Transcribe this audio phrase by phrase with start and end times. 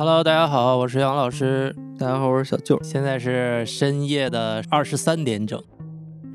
[0.00, 1.76] Hello，大家好，我是杨老师。
[1.98, 2.82] 大家好，我是小舅。
[2.82, 5.62] 现在是深夜的二十三点整，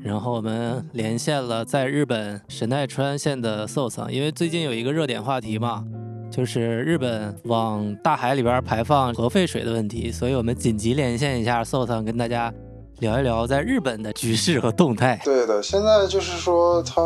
[0.04, 5.84] 然后我们连线了在日本神奈川县的寿桑，因为最近有一个热点话题嘛，
[6.30, 12.54] 就是日本往大海里边排放核废水的问题，所以我们紧急连线一下寿桑，跟大家
[13.00, 15.20] 聊一聊在日本的局势和动态。
[15.24, 17.02] 对的，现在就是说，它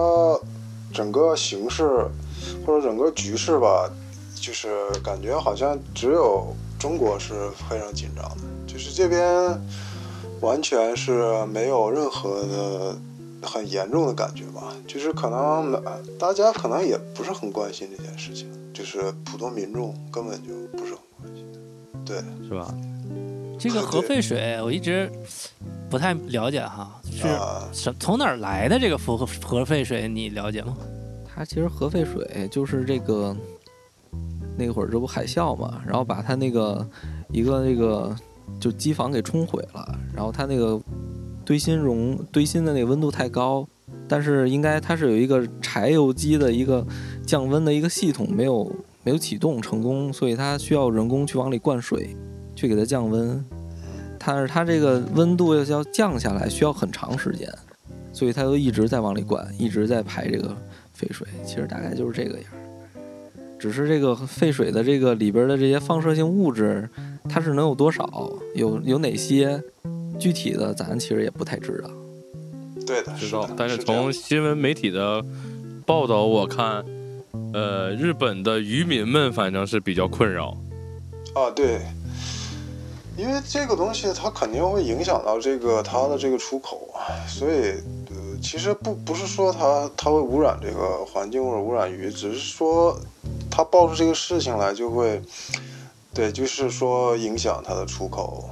[0.92, 1.88] 整个形势
[2.66, 3.90] 或者整个局势吧，
[4.40, 4.68] 就是
[5.04, 9.22] 感觉好像只有中国是非常紧张的，就是这边
[10.40, 12.96] 完全是没有任何的
[13.42, 21.46] 很严重的感觉吧，就是可能呃大家可能也不是很关心这件事情，就是普通民众根本就不是很关心。
[22.06, 22.16] 对，
[22.48, 22.74] 是吧？
[23.58, 25.10] 这个核废水我一直
[25.90, 30.08] 不太了解哈，是啊、什从哪儿来的这个核核废水？
[30.08, 30.74] 你了解吗？
[31.26, 33.36] 它其实核废水就是这个
[34.56, 36.86] 那会儿这不海啸嘛，然后把它那个
[37.32, 38.14] 一个那个
[38.58, 40.80] 就机房给冲毁了，然后它那个
[41.44, 43.66] 堆芯熔堆芯的那个温度太高，
[44.08, 46.86] 但是应该它是有一个柴油机的一个
[47.26, 48.70] 降温的一个系统没有
[49.02, 52.14] 没有启动成功，所以它需要人工去往里灌水，
[52.54, 53.44] 去给它降温。
[54.22, 57.50] 但是它这个温度要要降下来需要很长时间，
[58.12, 60.54] 所以它就一直在往里灌，一直在排这个
[60.92, 61.26] 废水。
[61.44, 62.46] 其实大概就是这个样。
[63.60, 66.88] 只是这个废水的这个里边的这些放射性物质，
[67.28, 69.62] 它是能有多少，有有哪些，
[70.18, 71.90] 具体的咱其实也不太知道。
[72.86, 73.48] 对的，知道。。
[73.56, 75.22] 但是从新闻媒体的
[75.84, 76.82] 报道我看，
[77.52, 80.56] 呃，日本的渔民们反正是比较困扰。
[81.34, 81.80] 啊，对，
[83.16, 87.99] 因为这个东西它肯定会影响到这个它的这个出口啊，所以呃，
[88.42, 92.98] 其实不不是说它它会污染这个环境或者污染鱼，只是说
[93.50, 95.22] 它爆出这个事情来就会，
[96.14, 98.50] 对，就是说影响它的出口。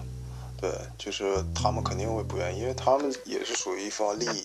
[0.60, 4.44] 对，就是他们肯定会不愿意，因为他们也是属于一方利益，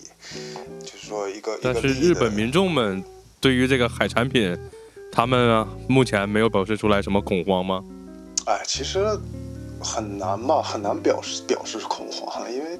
[0.78, 3.02] 就是说一个但是日本民众们
[3.40, 4.56] 对于这个海产品，
[5.10, 7.82] 他们啊目前没有表示出来什么恐慌吗？
[8.46, 9.04] 哎，其实
[9.80, 12.78] 很难吧，很难表示表示恐慌，因为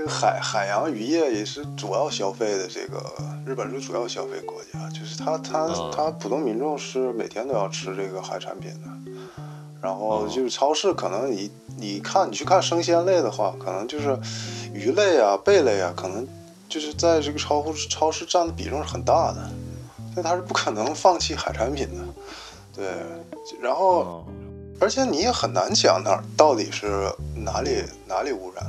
[0.00, 3.04] 这个海海洋渔业也是主要消费的，这个
[3.44, 9.12] 日本是主要消费国家，就是他他啊他普通民众是每天都要吃这个海产品的，
[9.82, 14.18] 然后哦就是超市可能你你看你去看生鲜类的话，可能就是
[14.72, 16.26] 鱼类啊、贝类啊，可能
[16.66, 19.50] 就是在这个超乎超市占的比重是很大的，
[20.14, 22.02] 所以他是不可能放弃海产品的，
[22.74, 22.86] 对，
[23.60, 24.00] 然后。
[24.00, 24.24] 哦，
[24.80, 28.64] 而且你也很难讲哪儿到底是哪里哪里污染，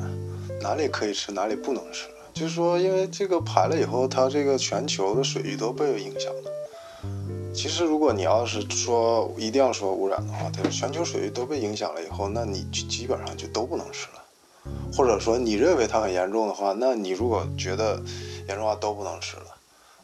[0.61, 2.07] 哪里可以吃，哪里不能吃。
[2.33, 6.51] 就是说，因为这个排了以后，它这个全球的水域都被影响了。
[7.53, 14.23] 其实，如果你要是说一定要说污染的话，它全球水域都被影响了以后，那你基基本上就都不能吃了。
[14.93, 18.01] 或者说，你认为它很严重的话，那你如果觉得
[18.47, 19.43] 严重的话都不能吃了。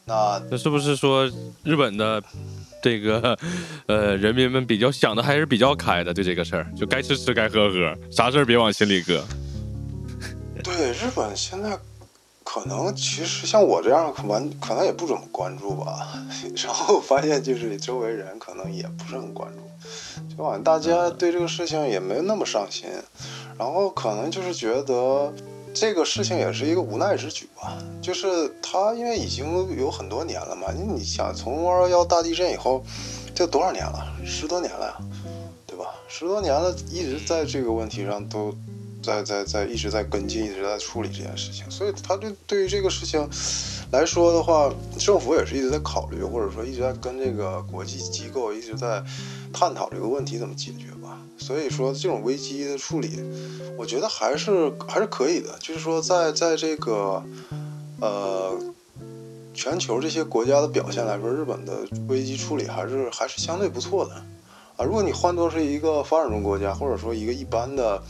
[0.06, 1.30] 那那是不是说
[1.64, 2.22] 日本的
[2.82, 3.38] 这个
[3.88, 6.14] 呃人民们比较想的还是比较开的？
[6.14, 9.24] 对这个事儿，就该吃吃，该喝喝，啥事儿别往心里搁。
[10.64, 11.78] 对日本现在
[12.44, 16.08] 可能其实像我这样完可能也不怎么关注吧，
[16.56, 22.88] 然后发现就是周围人可能也不是很关注，就好像大家对这个事情也没有那么上心，
[23.58, 25.34] 然后可能就是觉得
[25.74, 32.84] 这个事情也是一个无奈之举吧，就是他因为已经有很多年了嘛，你你想从二幺幺大地震以后，
[33.36, 34.08] 这多少年了？
[34.26, 34.98] 十多年了呀，
[35.68, 35.86] 对吧？
[36.08, 38.54] 十多年了，一直在这个问题上都
[39.08, 43.26] 在在在一直在跟进，一直在处理这件事情，所以他对对于这个事情
[43.92, 44.70] 来说的话，
[45.00, 49.02] 政府也是一直在考虑，或者说一直在跟这个国际机构一直在
[49.54, 51.18] 探讨这个问题怎么解决吧。
[51.38, 53.22] 所以说这种危机的处理，
[53.78, 57.24] 我觉得还是还是可以的，就是说在在这个
[58.02, 58.60] 呃
[59.54, 64.16] 全球这些国家的表现来说，日本的危机处理还是还是相对不错的
[64.76, 64.84] 啊。
[64.84, 68.02] 如果你换作是一个发展中国家，或者说一个一般的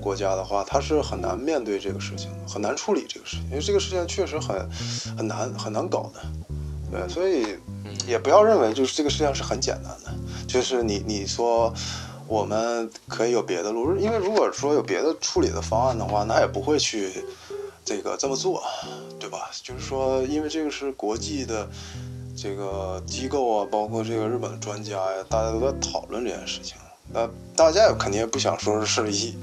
[0.00, 4.68] 国家的话，他是很难面对这个事情，很难处理这个事情，因为这个事情确实很
[5.16, 6.20] 很难很难搞的。
[6.90, 7.56] 对，所以
[8.06, 10.12] 也不要认为就是这个事情是很简单的，
[10.48, 11.72] 就是你你说
[12.26, 17.12] 我们可以有别的路，因为如果说有别的处理的方案的话，那也不会去
[17.84, 18.62] 这个这么做，
[19.20, 19.50] 对吧？
[19.62, 21.68] 就是说，因为这个是国际的
[22.36, 26.76] 这个机构啊，包括这个日本的专家呀，大家都在讨论这件事情。
[27.12, 29.34] 那大家也肯定也不想说是一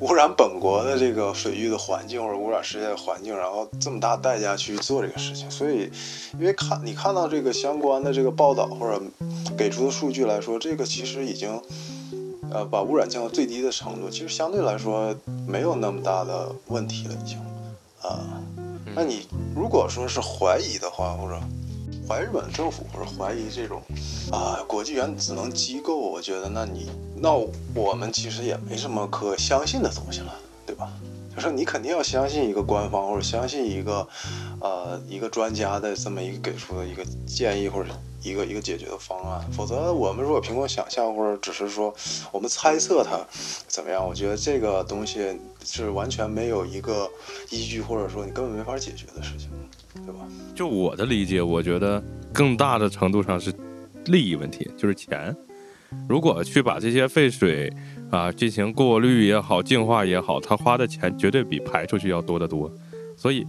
[0.00, 5.50] 污染本国的这个水域的环境或者污染世界的环境，然后这么大代价去做这个事情。
[5.50, 5.90] 所以，
[6.38, 9.02] 因为看你看到这个相关的这个报道或者
[9.56, 11.60] 给出的数据来说，这个其实已经
[12.50, 15.14] 呃把污染降到最低的程度，其实相对来说
[15.46, 17.38] 没有那么大的问题了，已经
[18.02, 18.20] 啊。
[18.94, 21.38] 那你如果说是怀疑的话，或者
[22.08, 23.82] 怀日本政府或者怀疑这种
[24.30, 27.32] 啊国际原子能机构，我觉得那你那
[27.74, 30.32] 我们其实也没什么可相信的东西了，
[30.64, 30.92] 对吧？
[31.36, 34.08] 就是你肯定要相信一个官方或者相信一个
[34.60, 37.90] 呃一个专家的这么一个给出的一个建议或者
[38.22, 41.94] 一个一个解决的方案，否则我们如果凭空想象或者只是说
[42.32, 43.20] 我们猜测它
[43.68, 47.08] 怎么样，我觉得这个东西是完全没有一个
[47.50, 49.50] 依据或者说你根本没法解决的事情，
[50.04, 50.26] 对吧？
[50.54, 53.52] 就我的理解，我觉得更大的程度上是
[54.06, 55.36] 利益问题，就是钱。
[56.08, 57.72] 如果去把这些废水
[58.10, 62.70] 啊进行过滤也好、净化也好，他花的钱绝对比排出去要多得多。
[63.16, 63.46] 所以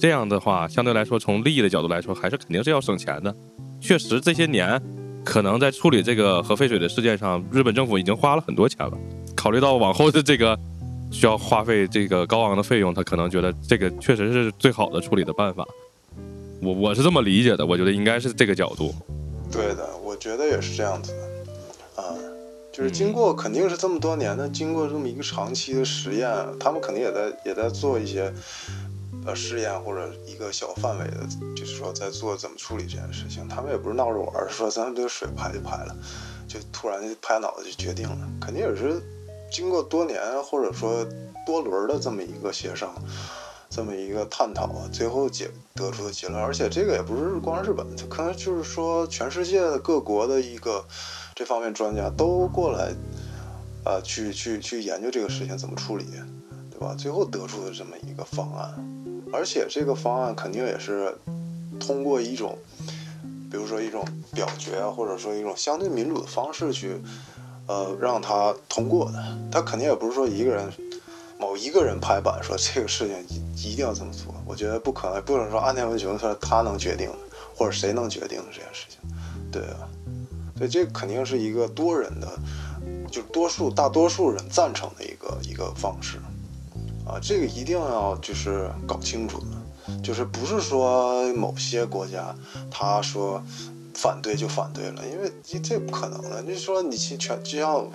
[0.00, 3.34] 这样的话，相对来说，从利益的角度来说，还是肯定是要省钱的。
[3.80, 4.80] 确实，这些年
[5.24, 8.92] 可能在处理这个核废水的事件上，日本政府已经花了很多钱了。
[9.36, 10.58] 考虑到往后的这个
[11.10, 15.66] 需要花费这个高昂的费用，他可能觉得这个确实是最好的处理的办法。
[16.62, 18.94] 我我是这么理解的，我觉得应该是这个角度。
[19.50, 22.14] 对的，我觉得也是这样子的，啊，
[22.80, 28.32] 就是经过肯定是这么多年的，经过这么一个长期的实验，他们肯定也在也在做一些
[29.26, 33.46] 呃试验或者一个小范围的，就是说在做怎么处理这件事情。
[33.46, 35.94] 他们也不是闹着玩儿，说咱们这个水排就排了，
[36.48, 38.98] 就突然就拍脑袋就决定了，肯定也是
[39.52, 41.06] 经过多年或者说
[41.44, 42.94] 多轮的这么一个协商。
[43.72, 50.84] 这么一个探讨啊，最后结得出的结论，而且这个也不是光日本，可能就是说全世界的各国的一个
[51.40, 52.92] 这方面专家都过来，
[53.86, 56.04] 呃，去去去研究这个事情怎么处理，
[56.70, 56.94] 对吧？
[56.94, 58.74] 最后得出的这么一个方案，
[59.32, 61.16] 而且这个方案肯定也是
[61.80, 62.58] 通过一种，
[63.50, 64.04] 比如说一种
[64.34, 67.00] 表决啊，或者说一种相对民主的方式去，
[67.66, 69.38] 呃，让他通过的。
[69.50, 70.70] 他肯定也不是说一个人。
[71.38, 77.10] 某一个人拍板说这个事情一一定要这么做，我觉得不可能，不能说安田文雄说他能决定，
[77.56, 79.00] 或者谁能决定这件事情，
[79.50, 79.88] 对啊，
[80.60, 82.28] 所以这肯定是一个多人的，
[83.10, 86.18] 就多数大多数人赞成的一个一个方式，
[87.06, 92.36] 啊，这个一定要就是搞清楚的，就是不是说某些国家
[92.70, 93.42] 他说
[93.94, 97.86] 反对就反对了，因为这不可能的，你说你去全就像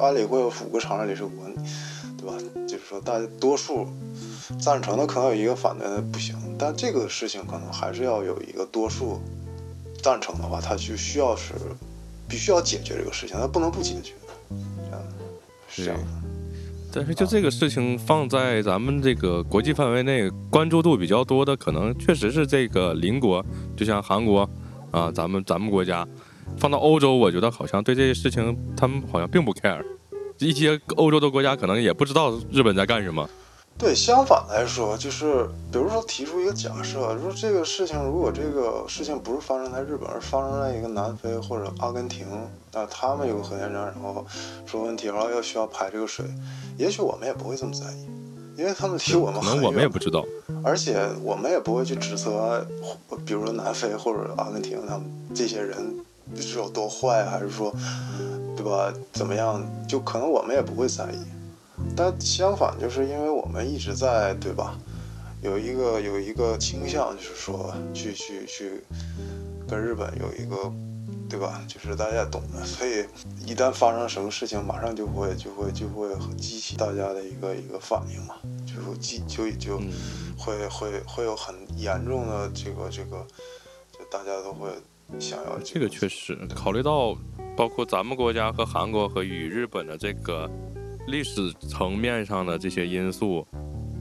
[0.00, 1.30] 安理会有五个常任理事国。
[2.18, 2.36] 对吧？
[2.68, 3.84] 就是说，大多数
[4.60, 9.20] 赞成的可能有一个反对的不行，但这个事情可能还是要有一个多数
[10.00, 11.54] 赞成的话，他就需要是
[12.32, 14.56] 必须要解决这个事情，他不能不解决的，
[14.88, 15.04] 这样
[15.68, 16.06] 是这样的。
[16.90, 23.44] 但是就这个事情放在咱们这个国际范围内关注度比较多的，可能确实是这个邻国，
[23.76, 24.48] 就像韩国
[24.90, 26.08] 啊，咱们咱们国家
[26.56, 29.84] 放到欧洲，我觉得好像对这些事情他们好像并不 care。
[30.38, 33.28] 一些欧洲的国家可能也不知道日本在干什么。
[33.78, 42.24] 对，相反来说，就是比如说提出一个假设，说这个事情如果这个事情不是发生在日本，而发生在一个南非或者阿根廷，
[42.72, 44.24] 那他们有个核电站，然后
[44.64, 46.24] 出问题，然后要需要排这个水，
[46.78, 48.06] 也许我们也不会这么在意，
[48.56, 50.24] 因为他们离我们很远，我们也不知道，
[50.62, 52.64] 而且我们也不会去指责，
[53.26, 55.96] 比如说南非或者阿根廷他们这些人
[56.36, 57.74] 是有多坏，还是说。
[58.54, 58.92] 对吧？
[59.14, 59.64] 怎么样？
[59.88, 61.16] 就可能我们也不会在意，
[61.96, 64.78] 但相反，就是因为我们一直在，对吧？
[65.42, 68.82] 有一个有一个倾向，就是说去去去
[69.68, 70.72] 跟日本有一个，
[71.28, 71.60] 对吧？
[71.66, 73.04] 就是大家懂的，所以
[73.44, 78.36] 一旦发生什么事情，马上就会就会就会激起大家的一个一个反应嘛，
[78.66, 79.80] 就激就就
[80.38, 83.26] 会会会有很严重的这个这个，
[83.92, 84.70] 就大家都会
[85.18, 87.16] 想要这个确实考虑到。
[87.54, 90.50] 包括咱们国家和韩国和与日本的这个
[91.08, 93.46] 历史层面上的这些因素，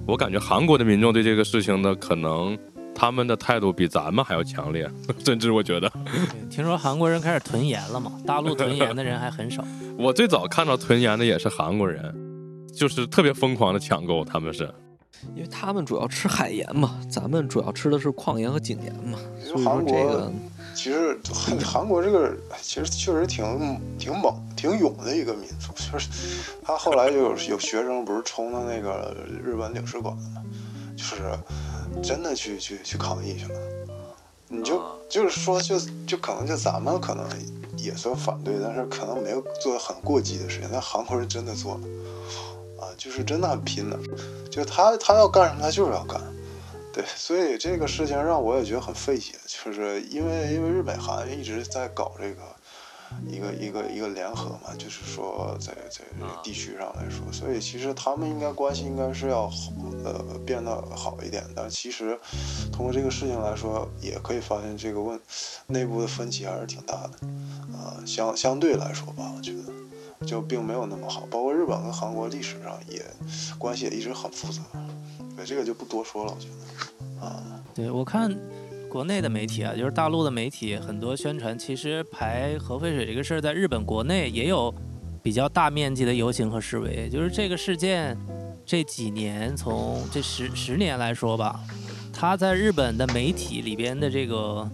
[0.08, 2.58] 我感觉韩国的民众对这个事情的可能
[2.94, 4.90] 他们的态度比咱们还要强烈，
[5.26, 5.92] 甚至我觉得。
[6.50, 8.14] 听说韩国人开始囤盐了嘛？
[8.26, 9.66] 大陆囤盐的人还很少。
[9.98, 12.14] 我最早看到囤盐的也是韩国人，
[12.74, 14.72] 就是特别疯狂的抢购，他们是。
[15.36, 20.32] 因为他们主要吃海盐嘛，咱们主要吃的是矿盐和井盐嘛，所以说这个。
[20.74, 25.72] 其实韩韩国这个其实确实挺挺猛、挺勇的一个民族。
[25.92, 26.10] 就是
[26.64, 30.44] 他后来就有有学生不是冲到那个日本领事馆了吗？
[30.96, 31.38] 就是
[32.02, 33.60] 真的去去去抗议去了。
[34.48, 37.26] 你就就是说，就就可能就咱们可能
[37.78, 40.70] 也算反对，但是可能没有做很过激的事情。
[40.72, 41.82] 但韩国人真的做了，
[42.84, 43.98] 啊，就是真的很拼的。
[44.50, 46.22] 就他他要干什么，他就是要干。
[46.94, 52.42] 对，所以这个事情让我也觉得很费解，就是因为因为日美韩一直在搞这个
[53.26, 59.50] 一个一个一个联合嘛，就是说在在这个地区上来说，所以其实他们应该关系应该是要
[60.04, 62.20] 呃变得好一点，但其实
[62.74, 65.20] 通过这个事情来说，也可以发现这个问
[65.68, 67.28] 内部的分歧还是挺大的，
[67.78, 73.02] 啊，相相对来说吧，我觉得就并没有那么好，包括日本跟韩国历史上也
[73.58, 74.62] 关系也一直很复杂。
[75.46, 76.48] 这个就不多说了，我觉
[77.20, 78.34] 得，啊，对我看
[78.90, 84.74] 国内的媒体啊，就是大陆的媒体，很多宣传其实排核废水这个事儿，在日本国内也有
[85.24, 87.10] 比较大面积的游行和示威。
[87.10, 88.18] 就是这个事件
[88.66, 91.60] 这几年，从这十十年来说吧，
[92.12, 94.70] 它在日本的媒体里边的这个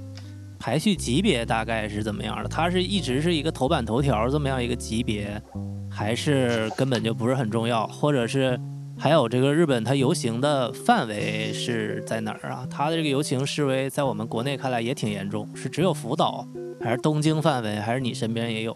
[0.57, 2.49] 排序级别大概是怎么样的？
[2.49, 5.41] 它是一直是一个头版头条这么样一个级别，
[5.89, 8.59] 还是根本就不是很重要，或者是？
[8.99, 12.67] 还有这个日本，它游行的范围是在哪儿啊？
[12.69, 16.47] 它的这个游行示威，在我们国内看来也挺严重，是只有福岛，
[16.81, 18.75] 还是东京范围，还是你身边也有？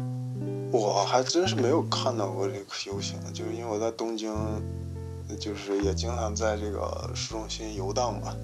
[0.71, 4.31] 我还真是没有看到过这个游行，就是因为我在东京，
[5.39, 8.35] 就是也经常在这个市中心游荡吧，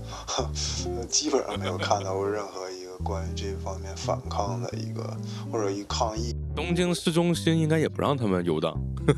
[1.10, 5.16] 基本上没有看到过任何一个关于这方面反抗的一个
[5.52, 6.36] 或者一抗议。
[6.56, 8.78] 东京市中心应该也不让他们游荡。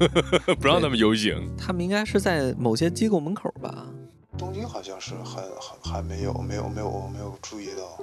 [0.60, 3.86] 不让他们游行，他们应该是在某些机构门口吧？
[4.38, 8.00] 东京好像是还还还没有，没有没有我没有注意到。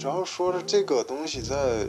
[0.00, 1.86] 主要说是这个东西在。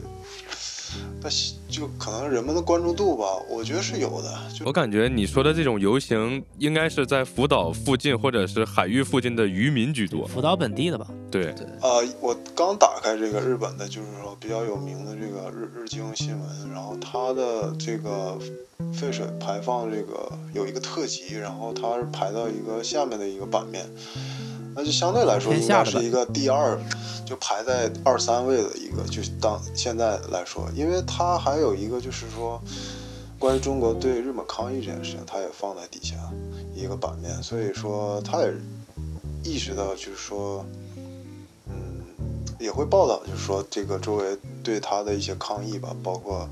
[1.21, 1.29] 那
[1.69, 4.37] 就可能人们的关注度吧，我觉得是有的。
[4.65, 10.25] 我感觉你说的这种游行，应该是在福岛附近或者是海域附近的渔民居多。
[10.27, 11.07] 福岛本地的吧？
[11.31, 11.65] 对对。
[11.81, 18.37] 呃，我刚打开这个日本的，就是说比较有名的这个日日经新闻，然后它的这个
[18.93, 23.85] 废水排放这个有一个特辑，然后它是排到一个下面的一个版面。
[24.75, 26.77] 那就相对来说应该是一个第二，
[27.25, 32.61] 就排在二三位的一个，就当现在来说，因为它还有一个就是说，
[33.39, 36.15] 关于中国对日本抗议这件事情，它也放在底下
[36.75, 38.53] 一个版面，所以说他也
[39.45, 40.65] 意识到就是说，
[41.67, 42.03] 嗯，
[42.59, 46.49] 也会报道，就是说这个周围对他的一些抗议吧，包括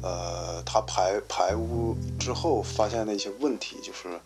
[0.00, 4.20] 呃，他排排污之后发现的一些问题，就是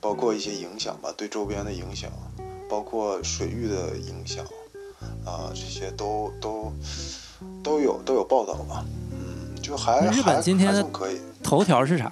[0.00, 2.08] 包括一些影响吧，对周边的影响。
[2.72, 4.42] 包括水域的影响，
[5.26, 6.72] 啊，这些都都
[7.62, 11.20] 都有都有报道吧，嗯，就还日本今天可以。
[11.42, 12.10] 头条是啥？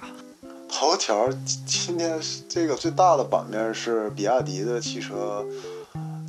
[0.69, 1.27] 头条
[1.65, 5.43] 今天这个最大的版面是比亚迪的汽车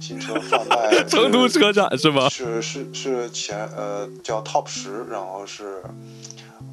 [0.00, 2.26] 新车贩卖， 成都车展是吗？
[2.30, 5.82] 是是是前呃叫 Top 十，然后是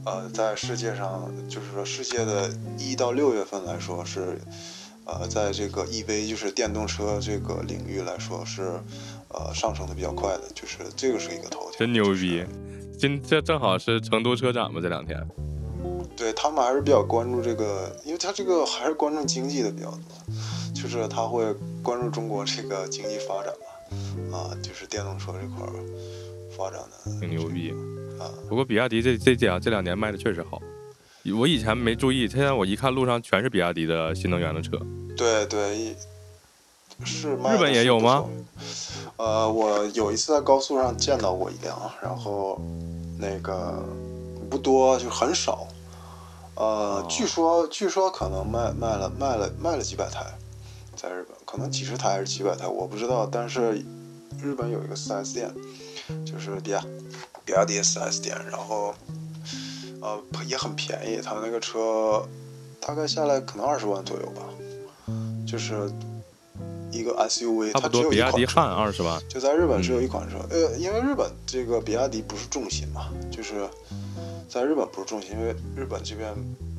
[0.05, 4.39] 呃在世界上就是说世界的一到六月份来说是。
[5.11, 8.79] 呃，在这个 EV 就是电动车这个领域来说，是
[9.29, 11.79] 呃上升的比较快的，就是这个是一个头条。
[11.79, 12.43] 真牛逼！
[12.99, 15.17] 今这正好是成都车展嘛，这两天。
[16.15, 20.01] 对他们还是比较关注这个，因为他这个还是关注经济的比较多，
[20.75, 21.45] 就是他会
[21.81, 25.65] 关注中国这个经济发展吧，啊，就是电动车这块
[26.55, 27.71] 发展的挺牛逼
[28.19, 28.29] 啊。
[28.49, 30.61] 不过比亚迪这这两这两年卖的确实好。
[31.25, 34.71] 我以前没注意，现在我一看路上全是比亚迪的新能源的车。
[35.17, 35.95] 对对，
[37.03, 37.33] 是。
[37.33, 38.25] 日本也有吗？
[39.17, 42.59] 呃，我有一次在高速上见到过一辆，然后
[43.19, 43.83] 那个
[44.49, 45.67] 不多，就很少。
[46.55, 50.25] 呃，据说据说可能卖卖了卖了卖了几百台，
[50.95, 53.29] 在日本可能几十台还是几百台，我不知道。
[53.29, 53.83] 但是
[54.41, 55.53] 日本有一个 4S 店，
[56.25, 56.81] 就是比亚
[57.45, 58.95] 比亚迪 4S 店，然后。
[60.01, 62.25] 呃，也很便宜，他那个车
[62.79, 64.43] 大概下来可能二十万左右吧，
[65.45, 65.91] 就是
[66.91, 70.37] 一个 SUV，它只有比亚迪汉二十万，就在日本只有一款车。
[70.49, 73.67] 呃，因为日本这个比亚迪不是重型嘛，就是
[74.47, 76.33] 在日本不是重型，因为日本这边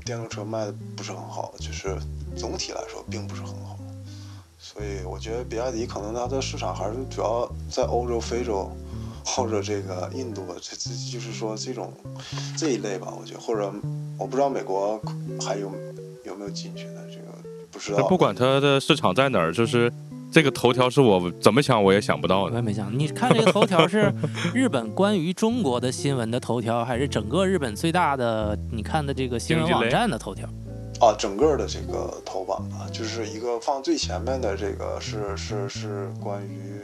[0.05, 1.97] 电动车卖的不是很好，就是
[2.37, 3.79] 总体来说并不是很好，
[4.59, 8.71] 所以我觉得比亚迪可能它的市场还是主要在欧洲、非洲。
[9.25, 11.93] 或者这个印度，这这就是说这种
[12.57, 13.73] 这一类吧，我觉得，或者
[14.19, 15.01] 我不知道美国
[15.45, 15.73] 还有
[16.25, 18.07] 有没有进去的这个不知道。
[18.09, 19.93] 不管它的市场在哪儿，就是
[20.33, 22.53] 这个头条是我怎么想我也想不到的。
[22.53, 24.13] 我也没想，你看这个头条是
[24.55, 30.49] 日本关于中国的新闻的头条，还是整个日本最大的你看的这个新闻网站的头条？
[31.01, 36.79] 啊，整个的这个头版吧，就是一个放最前面的这个是是是关于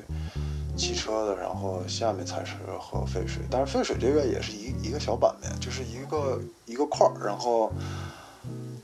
[0.76, 7.72] 汽车的，然后下面才是和废水，但是废水这个也是一一个小版面，就是一个一个块儿，然后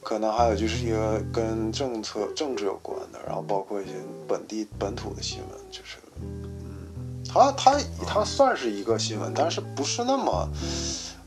[0.03, 3.93] 可能还有就是一个跟政策政治有关的，然后包括一些
[4.27, 10.49] 本地本土的新闻，就是嗯，它它它算是一个新闻，但是不是那么。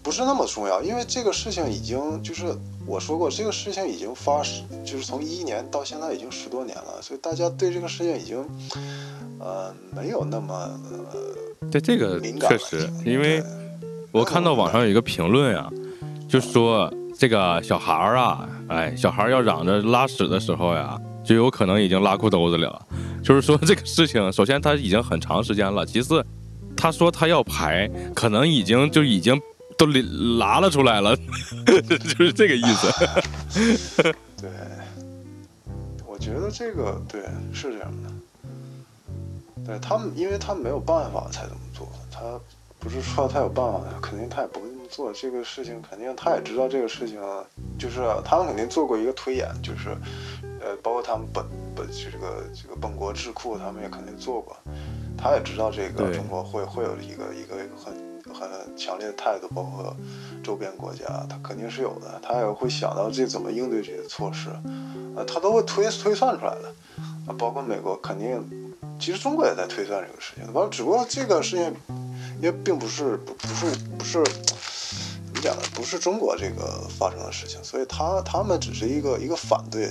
[0.05, 2.55] 不是那么重要，因为这个事情已经就是
[2.85, 8.47] 我说过，这个事情已经发生，就是从一一年到现在已经十多年了，所以大家对这个事情已经，
[9.39, 10.53] 呃，没有那么
[11.11, 13.43] 呃，对这个确实，因为
[14.11, 15.69] 我看到网上有一个评论啊，
[16.27, 22.81] 就说这个小孩儿啊，哎，小孩儿要嚷着拉屎的时候呀，就有可能已经拉裤兜子里了。
[23.23, 26.25] 就是说这个事情，首先他已经很长时间了，其次
[26.77, 29.39] 他说他要排，可能已经就已经。
[29.77, 29.85] 都
[30.39, 31.13] 拉了出来了，
[31.67, 32.87] 就是这个意思。
[34.41, 34.49] 对，
[36.07, 37.19] 我觉得这个对
[37.51, 38.09] 是这样的。
[39.65, 41.87] 对他们，因为他没有办法才这么做。
[42.11, 42.39] 他
[42.79, 45.11] 不是说他有办法，肯定他也不会这么做。
[45.11, 47.19] 这个事情肯定他也知道，这个事情
[47.79, 49.89] 就是他们肯定做过一个推演，就是
[50.61, 51.43] 呃，包括他们本
[51.75, 54.55] 本这个这个本国智库，他们也肯定做过。
[55.17, 58.15] 他也知道这个中国会会有一个一个一个很。
[58.33, 59.95] 很强烈的态度，包括
[60.43, 64.49] 周边国家，他肯定是有的，他也会想到这怎么应对这些措施，
[65.15, 66.67] 啊，他都会推推算出来的，
[67.27, 68.64] 啊，包括美国肯定，
[68.99, 71.75] 其实中国也在推算这个事情，完，只不过这个事情，
[72.41, 73.65] 因为并不是不不是
[73.97, 74.55] 不是怎
[75.35, 79.87] 么讲呢，不是中国这个发生的事情，所以他他们只是一个一个反对，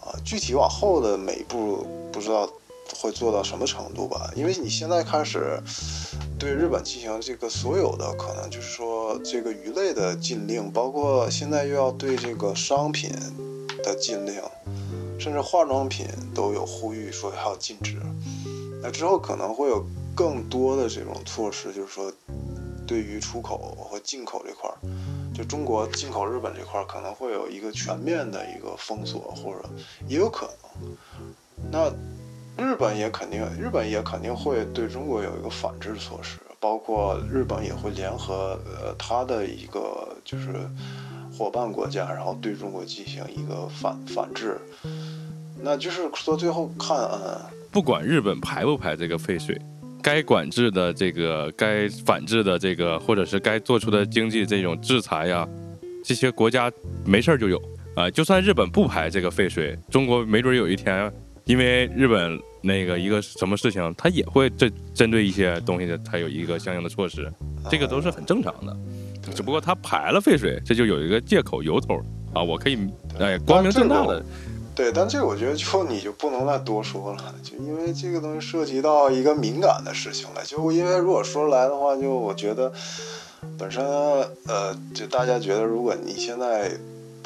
[0.00, 2.48] 啊，具体往后的每一步不知道。
[2.96, 4.30] 会做到什么程度吧？
[4.36, 5.58] 因为你现在开始
[6.38, 13.10] 对日本进行这个所有的可能，就是说这个鱼类的禁令，包括现在又要对这个商品
[13.82, 14.34] 的禁令，
[15.24, 17.96] 甚至化妆品都有呼吁说要禁止。
[18.82, 19.82] 那之后可能会有
[20.14, 22.12] 更多的这种措施，就是说
[22.86, 24.76] 对于出口和进口这块儿，
[25.34, 29.64] 就中国进口日本这块儿可能会有一个全面的一个封锁，或者
[30.06, 30.96] 也有可能。
[31.72, 31.90] 那。
[32.56, 40.52] 日本也肯定，日本也肯定会对中国有一个反制措施，包括日本也会联合呃他的一个就是
[41.36, 44.56] 伙伴国家，然后对中国进行一个反反制。
[45.62, 49.60] 那就是说最后看，嗯，不管日本排不排这个废水，
[50.02, 55.48] 该管制的这个，该反制的这个，或者是该做出的经济这种制裁呀，
[56.04, 56.70] 这些国家
[57.04, 57.60] 没事儿就有
[57.96, 58.10] 啊。
[58.10, 61.12] 就算日本不排这个废水，中国没准有一天。
[61.46, 67.30] 因为日本那个一个什么事情，它也会针针对一些东西的，它有一个相应的措施，
[67.70, 68.74] 这个都是很正常的。
[69.32, 71.94] 只不过他排了废水，这就有一个借口由头
[72.32, 72.76] 啊，我可以
[73.18, 74.24] 哎光明正大的。
[74.74, 80.44] 对，但这个我觉得就你就不能再多说了，就因为这个东西涉及到一个敏感的事情了。
[80.44, 82.72] 就因为如果说来的话，就我觉得
[83.56, 86.70] 本身呃，就大家觉得如果你现在。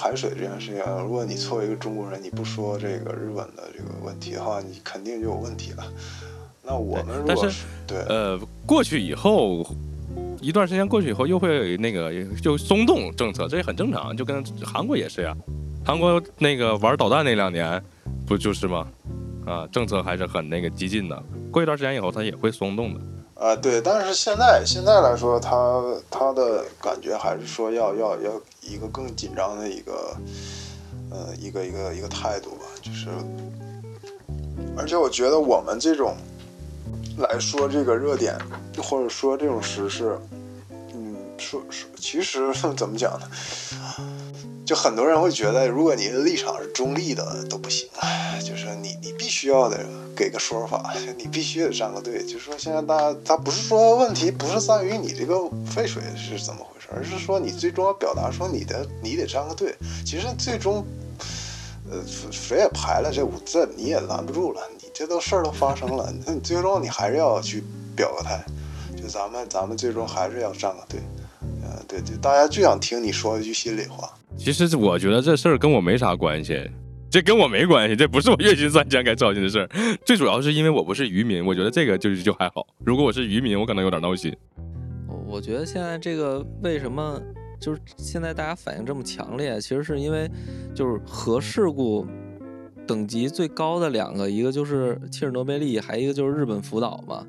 [0.00, 5.82] 排水这件事情，如果你作为一个中国人，你不说这个日本的这个问题的话，你肯定就有问题了。
[6.62, 9.66] 那我们如果是对呃过去以后
[10.40, 14.16] 一段时间过去以后，又会那个就松动政策，这也很正常。
[14.16, 15.36] 就跟韩国也是呀，
[15.84, 17.82] 韩国那个玩导弹那两年
[18.26, 18.86] 不就是吗？
[19.46, 21.22] 啊，政策还是很那个激进的。
[21.50, 23.00] 过一段时间以后，它也会松动的。
[23.34, 30.16] 啊，对，但是现在现在来说，他他的感觉还是说要要要一个更紧张的一个，
[31.08, 33.06] 呃，一个一个一个态度吧，就是，
[34.76, 36.16] 而且我觉得我们这种
[37.18, 38.36] 来说这个热点，
[38.82, 40.18] 或者说这种时事，
[40.94, 43.28] 嗯，说说其实 怎么讲呢？
[44.64, 47.88] 就很多人会觉得，如果你的立场是中立的都不行，
[48.44, 49.78] 就是你你必须要得
[50.14, 52.22] 给个说法， 你必须得站个队。
[52.22, 59.74] 就是说现在大家他不是说问题不是在于你这个废水是怎么回事，而是说你最终要表达说你的你得站个队。
[60.04, 60.84] 其实最终，
[61.90, 61.98] 呃，
[62.30, 67.62] 谁也排了这五这你也拦不住了，你这都事儿都发生了，那你最终你还是要去
[67.94, 68.42] 表个态。
[68.96, 70.98] 就咱们咱们最终还是要站个队，
[71.42, 74.10] 嗯，对就，大家就想听你说一句心里话。
[74.38, 76.68] 其实我觉得这事儿跟我没啥关系，
[77.10, 79.68] 这跟我没关系，这不是我月薪三千该操心的事儿。
[80.06, 82.66] 最主要是因为我不是渔民，我觉得这个就就还好。
[82.78, 84.34] 如果我是渔民，我可能有点闹心。
[85.26, 87.20] 我觉得现在这个为什么
[87.60, 90.28] 就是现在大家反应这么强烈，其实是因为
[90.74, 92.06] 就是核事故
[92.88, 97.24] 等级最高的两个，一个就是切尔诺贝利，还一个就是日本福岛嘛。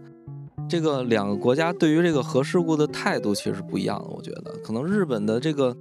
[0.69, 5.75] 这个两个国家对于这个核事故的态度其实不一样的，我觉得可能日本的这个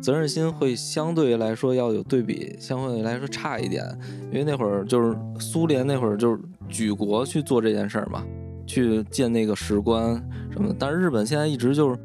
[0.00, 3.82] 责任心会相对来说要有对比，相对来说差一点，
[4.30, 8.22] 因为那会儿就是苏联那会儿就是举国去做这件事儿嘛，
[8.66, 10.14] 去建那个石棺
[10.50, 10.76] 什么的。
[10.78, 11.98] 但是日本现在一直就是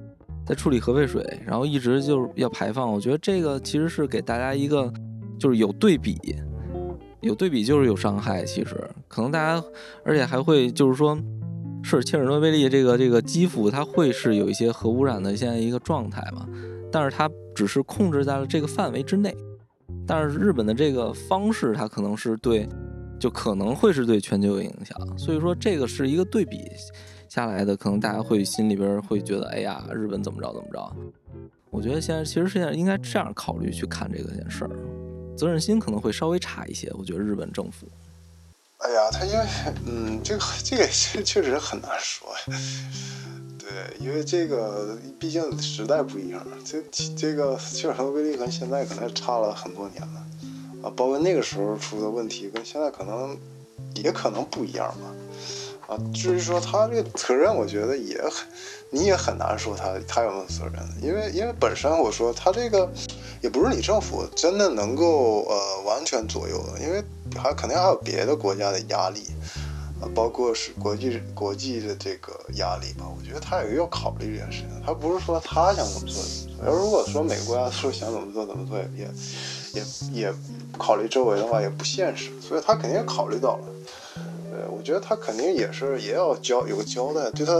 [0.45, 4.89] 在处理核废水，然后一直就是要排放，我觉得这个其实是给大家一个
[5.37, 6.17] 就是有对比，
[7.21, 9.63] 有对比就是有伤害，其实可能大家
[10.03, 11.17] 而且还会就是说。
[11.81, 16.45] 是切尔诺贝利这个这个基辅，它会是有一些核污染的现在一个状态嘛？
[16.91, 19.33] 但是它只是控制在了这个范围之内。
[20.05, 22.67] 但是日本的这个方式，它可能是对，
[23.17, 25.17] 就可能会是对全球有影响。
[25.17, 26.69] 所以说这个是一个对比
[27.29, 30.95] 下来的，可能大家会心里边会觉得，哎呀，日本怎么着怎么着？
[31.69, 34.71] 我觉得现在其实现在应该这样考虑去看这个件事儿，
[35.39, 36.91] 责任心可能会稍微差一些。
[36.99, 37.87] 我觉得日本政府。
[38.79, 39.45] 哎呀，他因为
[39.85, 42.29] 嗯，这个这个确确实很难说。
[43.57, 46.81] 对，因为这个毕竟时代不一样，这
[47.15, 50.25] 这个切尔诺贝利跟现在可能差了很多年了
[50.83, 53.37] 啊，包括那个时候出的问题跟现在可能
[53.95, 55.13] 也可能不一样吧。
[55.89, 58.47] 啊，至于说他这个责任，我觉得也很，
[58.91, 62.89] 你也很难说他他有没有责任，因为因为本身我说他这个
[63.41, 67.03] 也不是你政府真的能够呃完全左右的，因为。
[67.37, 69.21] 还肯定还有别的国家的压力，
[70.01, 73.05] 啊，包括是国际国际的这个压力吧。
[73.07, 74.69] 我觉得他也要考虑这件事情。
[74.83, 76.65] 他不是说他想怎么做怎么做。
[76.65, 79.07] 要如果说美国要说想怎么做怎么做，也
[79.73, 80.33] 也也
[80.75, 82.31] 考虑周围的话也不现实。
[82.41, 83.67] 所以他肯定考虑到了。
[84.69, 87.53] 我觉得他肯定也是也要交有个交代，对他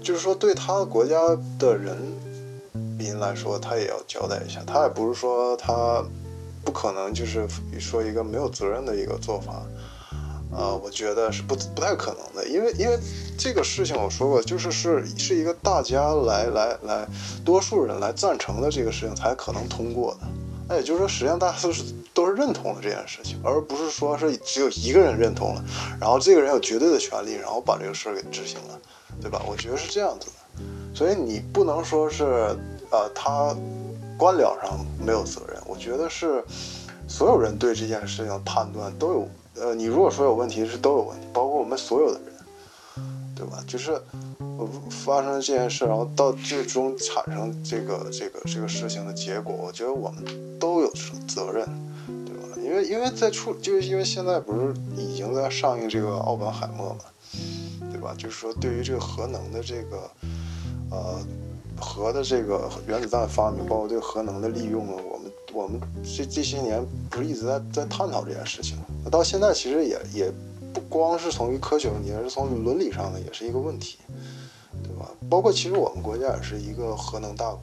[0.00, 1.16] 就是说对他国家
[1.58, 1.96] 的人
[2.96, 4.62] 民来说，他也要交代一下。
[4.66, 6.04] 他也不是说他。
[6.62, 7.48] 不可能，就是
[7.80, 9.62] 说一个没有责任的一个做法，
[10.52, 12.98] 呃，我觉得是不不太可能的，因为因为
[13.38, 17.08] 这个事情我说过，就是是是一个大家来来来，
[17.46, 20.28] 多数人来赞成的这个事情才可能通过的，
[20.70, 21.82] 那也就是说，实际上大家都是
[22.14, 25.64] 都是认同了这件事情，而不是说是只有一个人认同了，
[26.00, 28.80] 然后这个人有绝对的权利，然后把这个事儿给执行了，
[29.20, 29.42] 对吧？
[29.46, 30.62] 我觉得是这样子的，
[30.94, 32.56] 所以你不能说是
[32.90, 33.54] 呃他。
[34.18, 36.44] 官僚上没有责任，我觉得是
[37.08, 42.34] 所有人对这件事情判断都有，呃，你如果说有问题是都有问题，包括我们所有的人，
[43.40, 43.64] 对吧？
[43.66, 43.98] 就是
[44.90, 50.22] 发生这件事，然后到最终产生这个这个这个事情的结果，我觉得我们
[50.58, 50.92] 都有
[51.26, 51.66] 责任，
[52.06, 52.58] 对吧？
[52.62, 58.14] 因为因为在处，就是因为现在不是已经在上映这个《奥本海默》嘛，对吧？
[58.18, 60.10] 就是说对于这个核能的这个，
[60.90, 61.18] 呃。
[61.82, 70.32] 核的这个原子弹发明，包括对核能的利用啊，我们我们这这些年不是一直在在探讨这件事情那到现在其实也也
[70.72, 73.98] 不光是从于科学问题，而是从伦理上的也是一个问题，
[74.82, 75.10] 对吧？
[75.28, 77.60] 包括其实我们国家也是一个核能大国，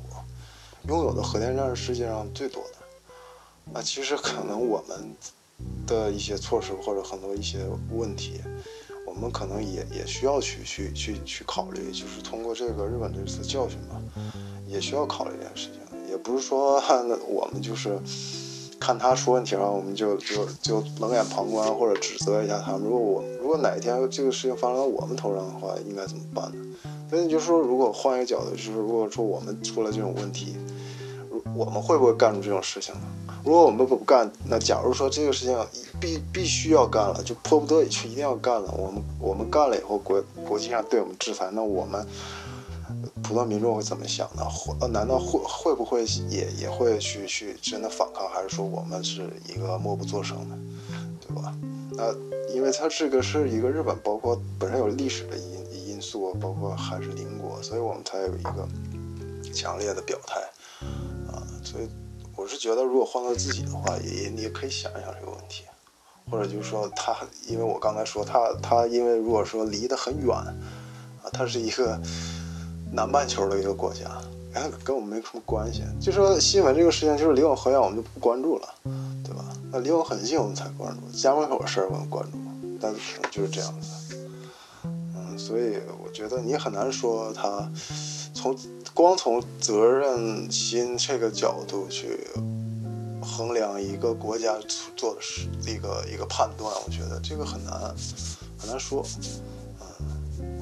[0.87, 2.77] 拥有的核电站是世界上最多的。
[3.73, 5.15] 那其实可能我们
[5.85, 8.41] 的一些措施或者很多一些问题。
[9.05, 13.99] 我们可能也也需要去去去去考虑，就是通过这个日本这次教训吧，
[14.67, 16.09] 也需要考虑这件事情。
[16.09, 16.75] 也不是说
[17.25, 17.97] 我们就是
[18.87, 22.83] 看他出问题了，我们就就就冷眼旁观或者指责一下他们。
[22.83, 26.65] 如果我如果哪一天这个事情发生在我们头上的话，应该怎么办呢？
[27.09, 30.55] 所以你就说，如果换一个角度，就是如果说我们出了这种问题，
[31.29, 33.01] 如我们会不会干出这种事情呢？
[33.43, 35.57] 如果我们不干，那假如说这个事情
[35.99, 42.07] 必必须要干了，就迫不得已去一定要干了，我们我们干了以后，国国际上对我们制裁，那我们
[43.27, 44.43] 普通民众会怎么想呢？
[44.49, 50.57] 会呃，难道会会不会也也会去去真的反抗，还是说我们是一个默不作声的，
[51.19, 51.53] 对吧？
[51.91, 52.13] 那
[52.55, 58.65] 因为它这个是一个日本，包括本身有历史的因因素，包括还是邻国，所以我们才有一个
[59.53, 60.39] 强烈的表态
[61.29, 61.89] 啊，所以。
[62.35, 65.63] 我是觉得，如果换做自己的话，也你也可以想一想这个问题，
[66.29, 71.99] 或者就是说，他，因为我刚才说他，他因为如果说离得很远，啊，他是一个
[72.97, 74.05] 南半球的一个国家，
[74.51, 75.83] 然后跟我们没什么关系。
[76.01, 78.67] 就说新闻这个事情，就是离我很远，我们就不关注了，
[79.23, 79.45] 对吧？
[79.71, 81.15] 那离我很近，我们才关注。
[81.15, 82.39] 家门口的事儿我们关注，
[82.81, 84.17] 但是可能就是这样子。
[84.83, 87.71] 嗯，所以我觉得你很难说他
[88.33, 88.57] 从。
[88.93, 92.25] 光从责任心这个角度去
[93.21, 94.55] 衡量一个国家
[94.95, 97.79] 做的是一个一个判断，我觉得这个很难
[98.57, 99.05] 很难说。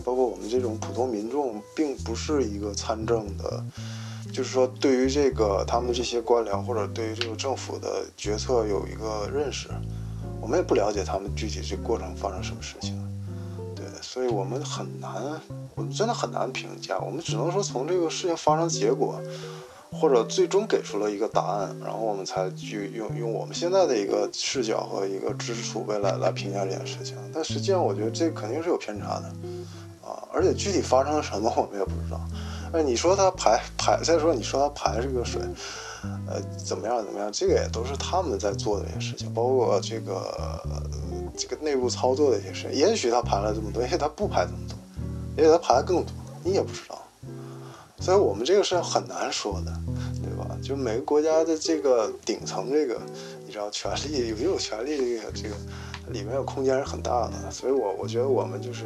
[0.05, 3.63] 包括我们这种普通民众，并不是一个参政的
[4.31, 9.67] 就是说对于这个他们这些官僚或者对于这个政府的决策有一个认识，
[10.39, 12.95] 我们也不了解他们具体这过程发生什么事情，
[13.75, 15.11] 对，所以我们很难，
[15.73, 19.19] 我们真的很难评价，我们只能说从这个事情发生结果。
[19.91, 27.15] 或者最终给出了一个答案，然后我们才去用用我们现在的一个视角和一个知识储备来来评价这件事情。
[27.33, 29.33] 但实际上，我觉得这肯定是有偏差的，
[30.05, 32.21] 啊，而且具体发生了什么我们也不知道。
[32.73, 35.41] 哎，你说它排排，再说你说它排这个水，
[36.27, 40.61] 呃，怎么样怎么样，这个也都是他们在做的一些事情，包括这个
[41.35, 42.73] 这个内部操作的一些事情。
[42.73, 44.77] 也许他排了这么多，也许他不排这么多，
[45.37, 46.13] 也许他排的更多，
[46.43, 47.01] 你也不知道。
[47.99, 49.73] 所以我们这个是很难说的，
[50.21, 50.45] 对吧？
[50.61, 52.99] 就每个国家的这个顶层这个，
[53.45, 55.55] 你知道权力有没有权力这个这个
[56.09, 57.33] 里面有空间是很大的。
[57.51, 58.83] 所以我我觉得我们就是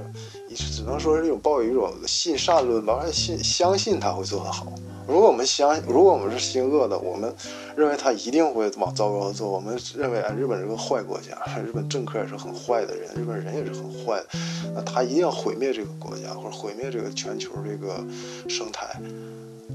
[0.47, 4.71] 一只能说是一种抱有一种信善论吧，信相信他会做得好。
[5.07, 7.33] 如果我们相，如果我们是心恶的，我们
[7.75, 9.49] 认为他一定会往糟糕的做。
[9.49, 14.27] 我们认为啊，日本是个坏国家，日本政客也是很坏的人，日本人也是很坏的，
[14.75, 18.03] 那他一定要毁灭这个国家，或者毁灭这个全球这个
[18.47, 18.85] 生态。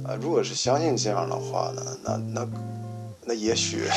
[0.05, 2.49] 啊，如果是相信这样的话呢，那那
[3.25, 3.89] 那也许。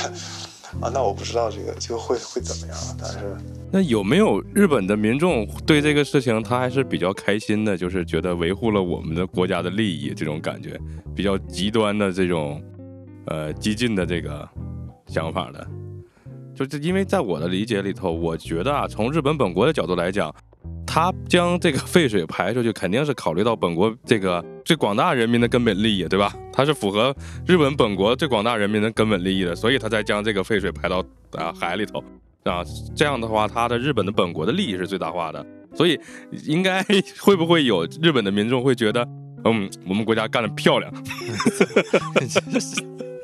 [0.81, 3.37] 啊，那我不知道这个就会会怎么样，但是
[3.71, 10.79] 那有没有日本的民众对这个事情他还是比较开心的，就是觉得维护了我们的国家的利益这种感觉，
[11.15, 12.61] 比较极端的这种
[13.25, 14.47] 呃激进的这个
[15.07, 15.67] 想法的，
[16.55, 20.33] 就是因为在我的理解里头，我觉得啊，从日本本国的角度来讲。
[20.85, 26.33] 他将这个废水排出去，肯定是考虑到本国这个最广大人民的根本利益，对吧？
[26.51, 31.03] 他是符合日本本国最广大人民的根本利益的，所以他才将这个废水排到
[31.33, 32.03] 啊海里头
[32.43, 32.63] 啊。
[32.95, 35.45] 这样的话，他的日本的本国的利益是最大化的。
[35.75, 35.99] 所以，
[36.45, 36.83] 应该
[37.19, 39.07] 会不会有日本的民众会觉得，
[39.43, 40.91] 嗯，我们国家干得漂亮？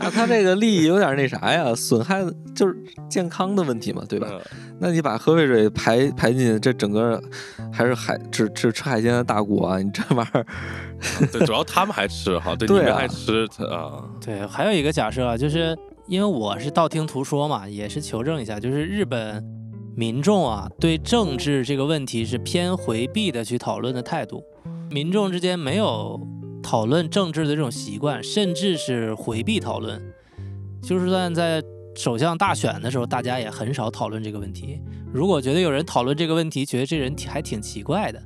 [0.00, 2.74] 那他这个利益有点那啥呀，损害就是
[3.08, 4.26] 健康的问题嘛，对吧？
[4.78, 7.22] 那你把核废水排排进这整个
[7.70, 10.46] 还是海只吃吃海鲜的大国啊，你这玩意儿，
[11.30, 14.02] 对，主要他们还吃哈，对， 你们还吃啊？
[14.24, 19.44] 对，还有一个假设啊，就是因为我是道听途说嘛，也是求证一下，就是日本
[19.94, 24.42] 民众啊，对政治这个问题是偏回避的去讨论的态度，
[24.90, 26.18] 民众之间没有。
[26.70, 30.00] 讨论政治的这种习惯，甚至是回避讨论，
[30.80, 31.60] 就算在
[31.96, 34.80] 首相大选的时候，大家也很少讨论这个问题。
[35.12, 38.22] 如果觉得有人讨论这个问题，觉得这人还挺奇怪的，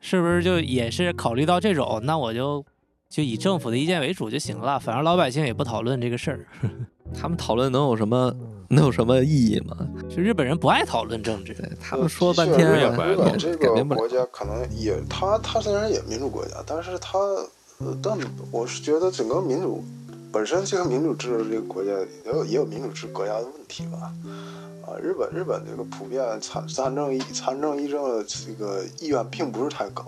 [0.00, 2.00] 是不是就也是考虑到这种？
[2.04, 2.64] 那我就
[3.10, 6.48] 就以政府的意见为主就行了，反正老百姓也不讨论这个事儿。
[7.12, 8.34] 他们讨论能有什么
[8.72, 9.76] 能有什么意义吗？
[10.08, 12.66] 就日本人不爱讨论政治，他们说半天。
[12.72, 17.18] 日本这个国家可能也，他他虽然也民主国家，但是他，
[18.02, 18.18] 但
[18.50, 19.84] 我是觉得整个民主
[20.32, 24.10] 本身这个民主制这个国家也有也有民主制国家的问题吧。
[24.86, 30.02] 啊，日本日本这个普遍参参政参政议政的这个意愿并不是太高。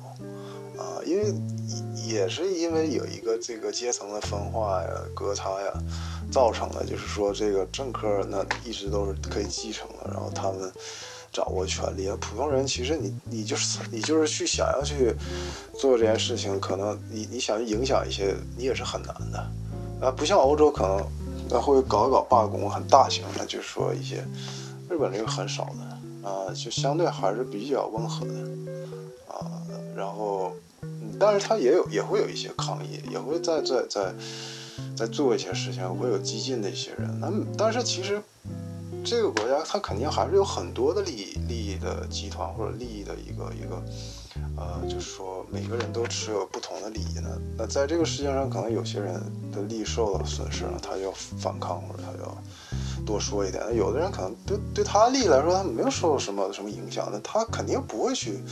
[0.78, 1.32] 啊，因为
[2.08, 5.72] 也是因为有一个这个阶层的分化呀、隔差呀，
[6.34, 10.72] 造成的，就是说这个政客那一直都是可以继承的，然后他们
[11.32, 12.10] 掌握权力。
[12.20, 15.14] 普通人其实你你就是你就是去想要去
[15.78, 19.38] 做这件事情，可能你你想影响一些，你也是很难的。
[20.00, 21.00] 啊，不像欧洲可能
[21.48, 24.16] 那会搞一搞罢工，很大型的，就是说一些
[24.90, 28.34] 日本这个很少的啊，就相对还是比较温和的
[29.28, 29.62] 啊，
[29.94, 30.52] 然后。
[31.16, 34.12] 但是他也有也会有一些抗议，也会在在在
[34.96, 37.18] 在做一些事情，会有激进的一些人。
[37.20, 38.22] 那但是其实
[39.04, 43.82] 这个国家它肯定还是有很多的利益利益的集团或者利益的一个一个
[44.56, 47.38] 呃，就是说每个人都持有不同的利益呢。
[47.56, 49.14] 那在这个世界上，可能有些人
[49.52, 52.36] 的利益受到损失了，他就要反抗或者他就要
[53.04, 53.62] 多说一点。
[53.76, 58.38] 有的人可能对对他利益来说，他没有受到什么什么影响，那他肯定不会去。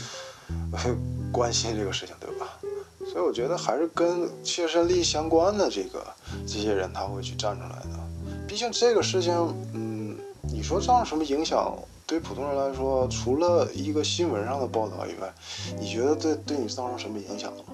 [1.31, 2.59] 关心这个事情，对吧？
[3.13, 6.03] 所以我觉得还是跟切身利益相关的这个
[6.47, 7.99] 这些人，他会去站出来的。
[8.47, 9.31] 毕竟这个事情，
[9.73, 10.17] 嗯，
[10.51, 11.77] 你说造成什么影响？
[12.07, 15.31] 对普通人来说，除了一个新闻上的报道以外，
[15.79, 17.65] 你觉得对对你造成什么影响了吗？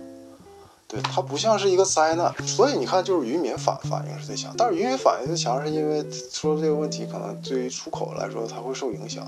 [0.89, 2.33] 对，它不像是一个灾难。
[2.45, 4.53] 所以你看，就是渔民反反应是最强。
[4.57, 9.23] 但是渔民反应最强，是因为说这个问题可能对于出口来说，它会受影响。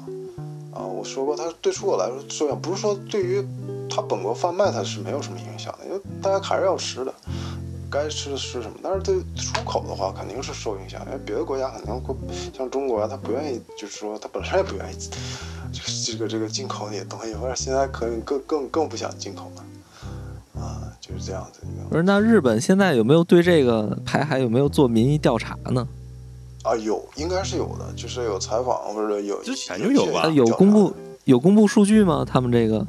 [0.74, 3.46] 啊，我说过，它对出口来说受影响，不是说对于
[3.94, 7.14] 它本国贩卖它是没有什么影响的，因为大家还是要吃的，
[7.92, 8.78] 该吃的吃什么。
[8.82, 12.16] 但是对出口的话，肯定是受影响，因为别的国家肯定会
[12.58, 14.96] 像中国啊，他不愿意，就是说他本身也不愿意
[15.74, 19.64] 这个这个这个进口那些东西，或者现在可能更更更不想进口了。
[20.62, 25.88] 啊，就是这样子一不是，那日本现在有没有对这个排海有没有做民意调查呢？
[26.64, 32.24] 啊，有应该是有的，就是有采访或者有之前就有吧啊，有公布有公布数据吗？
[32.24, 32.86] 他们这个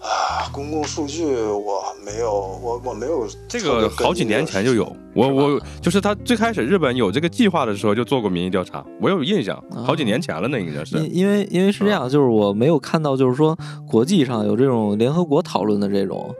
[0.00, 10.96] 啊，公共数据我没有，我我没有这个好几年前就有，我我就是他最开始日本有这个计划的时候就做过民意调查，我有印象，好几年前了，那应该是。
[10.96, 16.34] 因因为因为是这样，就是我没有看到，就是说国际上有这种联合国讨论的这种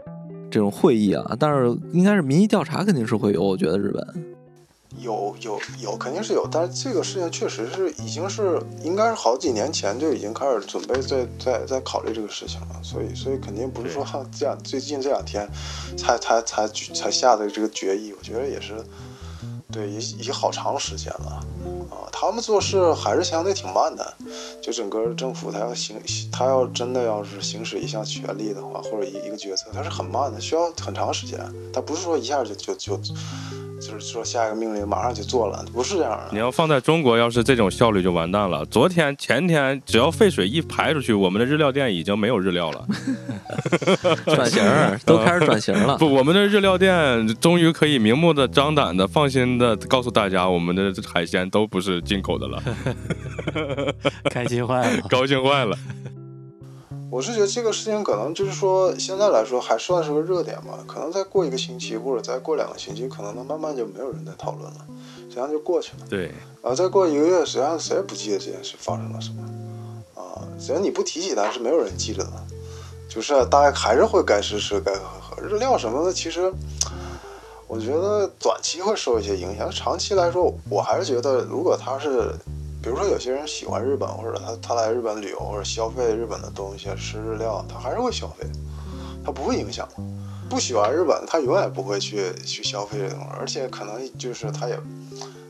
[0.50, 4.02] 这种会议啊，但是应该是民意调查肯定是会有，我觉得日本
[4.98, 15.48] 有有有肯定是有，但是这个事情确实是已经是应该是好几年前就已经开始准备在在在考虑这个事情了，所以所以肯定不是说哈这样最近这两天
[15.96, 18.84] 才才才才下的这个决议，我觉得也是
[19.70, 21.40] 对也也好长时间了
[21.90, 24.14] 啊，他们做事还是相对挺慢的，
[24.60, 31.38] 就整个政府他要行他要真的要是行使一项权利的话，或者一一个决策，他是很慢的，需要很长时间，
[31.72, 32.96] 他不是说一下就就就。
[32.96, 33.14] 就
[33.98, 36.28] 是说下一个命令马上就做了，不是这样的。
[36.32, 38.64] 你要放在中国，要是这种效率就完蛋了。
[38.66, 42.86] 昨天、前天，只要废水一排出去，我们的日料店已经没有日料了。
[44.26, 45.96] 转型儿都开始转型了。
[45.98, 52.62] 不，我们的日料店终于可以明目的、张胆的、放心的告诉大家，我们的海鲜都不是进口的了，
[54.30, 55.02] 开心坏了。
[55.08, 55.76] 高兴坏了。
[57.10, 60.78] 我是觉得这个事情可能就是说，现在来说还算是个热点吧。
[60.86, 64.86] 可能再过一个星期，或者再过两个星期，可能它慢慢就没有人在讨论了，
[65.22, 66.06] 实际上就过去了。
[66.08, 66.26] 对，
[66.62, 69.42] 然后再过一个月，实际上谁也不记得这件事发生了什么
[70.14, 70.46] 啊。
[70.56, 72.32] 只要你不提起它，是没有人记得的。
[73.08, 75.42] 就是大家还是会该吃吃，该喝喝。
[75.42, 76.52] 日料什么的，其实
[77.66, 82.32] 我觉得短期会受一些影响，长期来说，我还是觉得，如果它是。
[82.82, 88.46] 比如说，有些人喜欢日本，或者他他来日本旅游，或者消费日本的东西，吃日料，他还是会消费，
[89.24, 89.86] 他不会影响。
[90.48, 94.76] 不喜欢日本，他永远不会去去消费这东西，而且可能就是他也，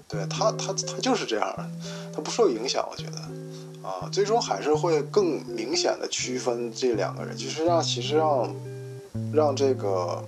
[0.08, 1.70] 对他他他就是这样，
[2.12, 2.86] 他不受影响。
[2.90, 8.54] 我觉得，啊，最终还是会更明显的区分这两个人，就是让其实让
[9.32, 10.22] 让这个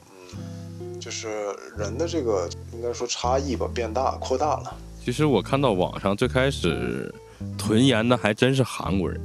[0.81, 4.75] 嗯，就是人的这个应该说差异吧变大扩大了。
[5.05, 7.13] 其实我看到网上最开始
[7.59, 9.21] 囤盐的还真是韩国人，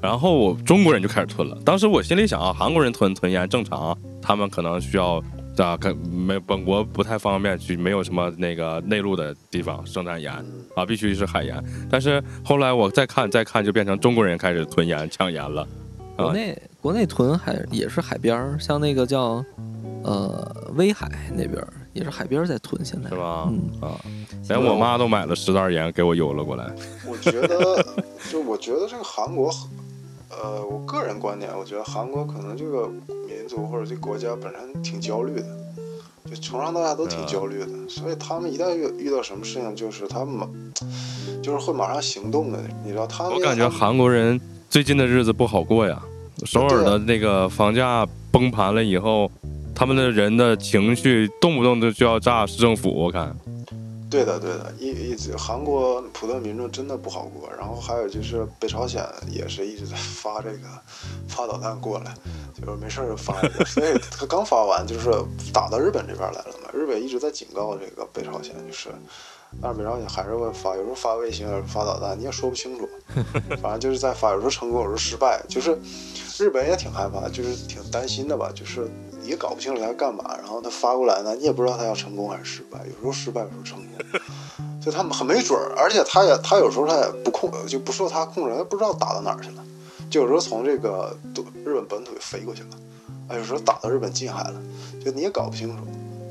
[0.00, 1.58] 然后我中国人就开始囤了。
[1.64, 5.22] 当时我心里想啊，韩国人囤囤盐正常，他们可能需要
[5.58, 10.32] 啊，跟没本国不太方便去，没有什么那个内陆的地方生产盐
[10.74, 11.62] 啊，必须是海盐。
[11.90, 15.68] 但是后来我再看再看，就变成中国人开始囤盐抢盐了。
[16.16, 19.44] 国内国内囤海也是海边儿，像那个叫
[20.02, 21.62] 呃威海那边。
[21.92, 23.48] 也是海边在囤，现在是吧？
[23.50, 23.98] 嗯啊，
[24.48, 26.70] 连我妈都买了十袋盐给我邮了过来。
[27.06, 27.84] 我觉得，
[28.30, 29.50] 就我觉得这个韩国，
[30.30, 32.88] 呃，我个人观点，我觉得韩国可能这个
[33.26, 35.46] 民族或者这国家本身挺焦虑的，
[36.30, 40.48] 就从上到下都挺焦虑的，所以他们一旦遇遇到什么事情，就是他们
[41.42, 42.60] 就是会马上行动的。
[42.84, 46.00] 你知道，他们我感觉韩国人最近的日子不好过呀，
[46.44, 49.28] 首尔的那个房价崩盘了以后。
[49.80, 53.34] 他们的人的情绪动不动就就要炸市政府，我看。
[54.10, 57.48] 对的，对的，一一直韩国普通民众真的不好过。
[57.58, 60.58] 然后还有就是北朝鲜也是一直在发这个
[61.28, 62.14] 发导弹过来，
[62.54, 63.32] 就是没事就发。
[63.64, 65.10] 所以他刚发完就是
[65.50, 66.68] 打到日本这边来了嘛。
[66.74, 68.90] 日本一直在警告这个北朝鲜，就是
[69.62, 72.86] 但是北朝鲜还是会发，有时候发卫星，有时候发导弹，你也说不清楚。
[73.62, 75.42] 反正就是在发，有时候成功，有时候失败。
[75.48, 75.74] 就是
[76.38, 78.86] 日本也挺害怕，就是挺担心的吧，就是。
[79.22, 89.64] 也搞不清楚他干嘛，然后他发过来呢，你也不知道他要成功还是失败，有时候失败，有时候成功，就他们很没准儿，而且他也他有时候他也不控，就不受他控制，他不知道打到哪儿去了，
[90.10, 91.16] 就有时候从这个
[91.64, 92.68] 日本本土飞过去了，
[93.28, 94.60] 啊，有时候打到日本近海了，
[95.04, 95.84] 就你也搞不清楚，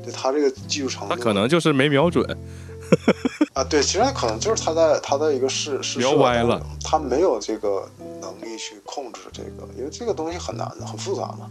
[0.04, 2.24] 就他这个技术程度，他可能就是没瞄准，
[3.54, 7.88] 啊，对，其实可能就是他在他在一个试试瞄歪了，他没有这个
[8.20, 11.48] 能力去控制这个，因为这个东西很难的，很复杂嘛。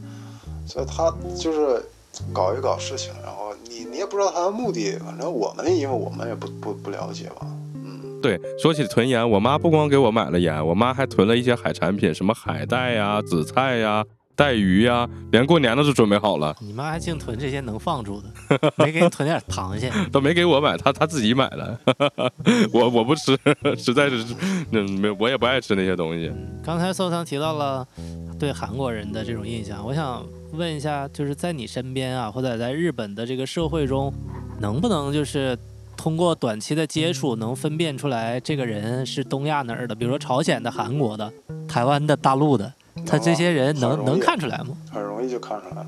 [0.70, 1.84] 所以他就是
[2.32, 7.48] 搞一搞事情，然后你你也不知道他的目的，反正我们因为我们也不不不了解嘛。
[7.74, 14.06] 嗯，对，说起囤盐，我妈不光给我买了盐，我妈还囤了一些海产品，什么海带呀、紫菜呀、
[14.36, 16.56] 带鱼呀，连过年的都准备好了。
[16.60, 19.92] 你妈还净囤这些能放住的，没给你囤点螃蟹？
[20.12, 21.80] 都没给我买，她她自己买的。
[22.74, 23.38] 我我不吃，
[23.78, 24.24] 实在是，
[24.72, 26.32] 那，没，我也不爱吃那些东西。
[26.64, 27.88] 刚才搜桑提到了
[28.38, 30.24] 对韩国人的这种印象，我想。
[30.52, 34.14] 问一下，就是在你身边啊，或者在日本的这个社会中，
[34.60, 35.58] 能不能就是
[35.96, 39.94] 通过短期的接触，能分辨出来这个人是东亚哪儿的？
[39.94, 41.32] 比如说朝鲜的、韩国的、
[41.68, 42.74] 台湾的、大陆的，
[43.06, 44.76] 他这些人能能看出来吗？
[44.92, 45.88] 很容易就看出来了。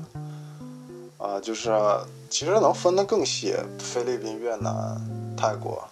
[1.18, 1.70] 啊，就是
[2.30, 5.00] 其实能分得更细，菲律宾、越南、
[5.36, 5.82] 泰国，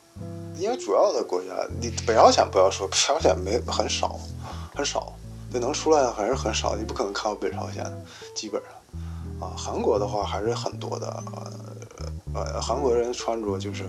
[0.58, 1.50] 因为主要的国家，
[1.80, 4.18] 你北朝鲜不要说，北朝鲜没很少，
[4.74, 5.12] 很少，
[5.51, 7.84] 对，能出来的还是很少，你不可能看到北朝鲜，
[8.34, 11.22] 基本上，啊，韩国的话还是很多的，
[12.34, 13.84] 呃呃，韩国人穿着就是。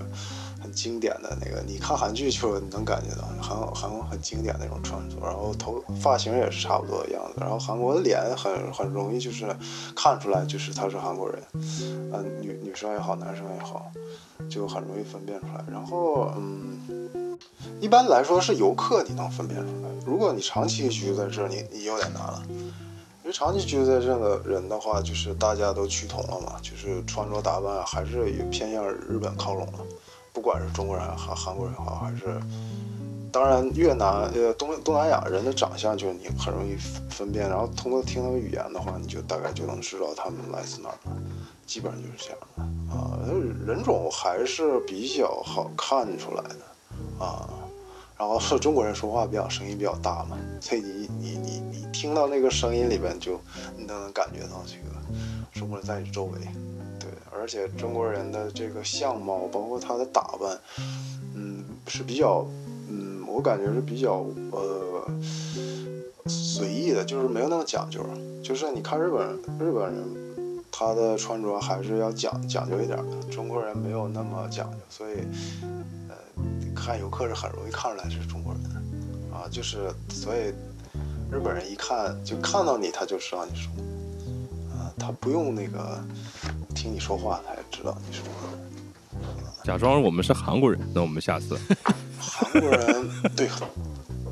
[0.62, 9.45] 很经典的那个，你看韩剧就能感觉到韩韩国很经典那种穿着，然后头发型也是差不多的样子，然后韩国的脸很很容易就是
[9.95, 13.91] 看出来就是他是韩国人，嗯，女女生也好，男生也好，
[14.49, 15.64] 就很容易分辨出来。
[15.72, 17.38] 然后嗯，
[17.80, 22.43] 一般来说是游客你能分辨出来，如果你长期居住在这，你你有点难了。
[23.24, 29.80] 因为长期居住在这的人的话，就是大家都趋同了嘛，就是穿着打扮还是偏向日本靠拢了。
[30.34, 32.39] 不管是中国人还韩国人好，还是
[33.32, 36.75] 当然越南呃东东南亚人的长相，就是你很容易
[37.09, 37.49] 分辨。
[37.49, 40.95] 然后通过听他们语言的话，你就大概就能知道他们来自哪儿。
[41.65, 43.19] 基本上就是这样的啊，
[43.65, 47.49] 人种还是比较好看出来的啊。
[48.17, 53.39] 然后说中国人说话比较声音比较大嘛，所以你你你你听到那个声音里边就
[53.77, 54.95] 你都能感觉到这个
[55.53, 56.39] 中国人在你周围。
[57.34, 60.59] 而且中国人的这个相貌，包括他的打扮，
[61.34, 62.45] 嗯，是比较，
[62.89, 65.07] 嗯，我感觉是比较呃
[66.27, 68.05] 随意的，就是没有那么讲究。
[68.43, 75.19] 就是你看日本，日本人他的穿着还是要讲讲究一点的，中国人没有那么讲究，所以
[76.09, 76.15] 呃，
[76.75, 78.61] 看游客是很容易看出来是中国人
[79.34, 80.53] 啊，就是所以
[81.32, 83.91] 日本人一看就看到你，他就知道你是中国人。
[84.99, 86.03] 他不用那个
[86.74, 88.59] 听你说话，才知道你是中国人。
[89.63, 91.59] 假装我们是韩国人，那我们下次。
[92.19, 93.47] 韩国人对，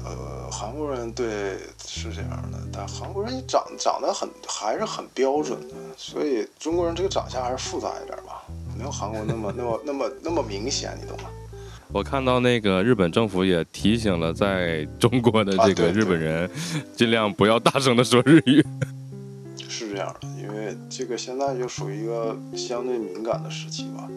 [0.04, 8.44] 呃，韩国人对是这样的，但韩国人长长得很还是很标准的，所以中国人这个长相还是复杂一点吧，
[8.78, 11.30] 没有韩国那么那么那么那么明显，你懂吗？
[11.92, 16.50] 我看到那个日本政府也提醒了在中国的这个日本人，
[16.96, 18.66] 尽量不要大声的说日语。
[19.68, 20.28] 是这样的。
[20.42, 24.10] 因为这个现在就属于一个相对敏感的时期吧。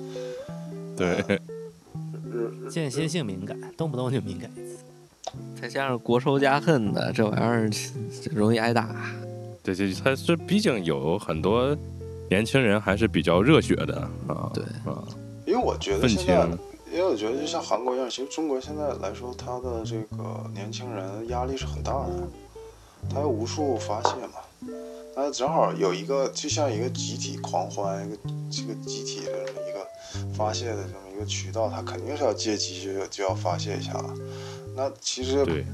[0.96, 1.40] 对，
[2.70, 4.50] 间歇性敏感，动不动就敏感。
[5.60, 7.70] 再加上国仇家恨的，这玩意儿
[8.32, 8.94] 容易挨打。
[9.62, 11.76] 对对，他这毕竟有很多
[12.28, 14.50] 年轻人还是比较热血的啊。
[14.52, 15.02] 对啊，
[15.46, 16.46] 因为我觉得现在，
[16.92, 22.28] 因为我觉得就像韩国一样，其实中国现在来说，他的这个年轻人压力是很大的，
[23.10, 24.40] 他有无处发泄嘛。
[25.14, 28.16] 那正好有一个，就像一个集体狂欢，一个
[28.50, 34.14] 这个集体的这么一个发泄的这么一个渠道，他肯定是要借机就就要发泄一下了。
[34.74, 35.66] 那其实，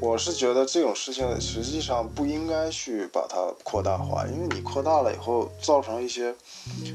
[0.00, 6.34] 我是觉得这种事情实际上不应该去把它扩大化，因为你扩大了以后，造成一些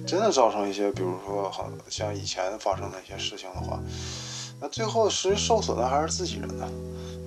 [0.07, 3.79] 真的造成一些，比如说好像以前发生的一些事情的话，
[4.59, 6.67] 那最后实际受损的还是自己人呢。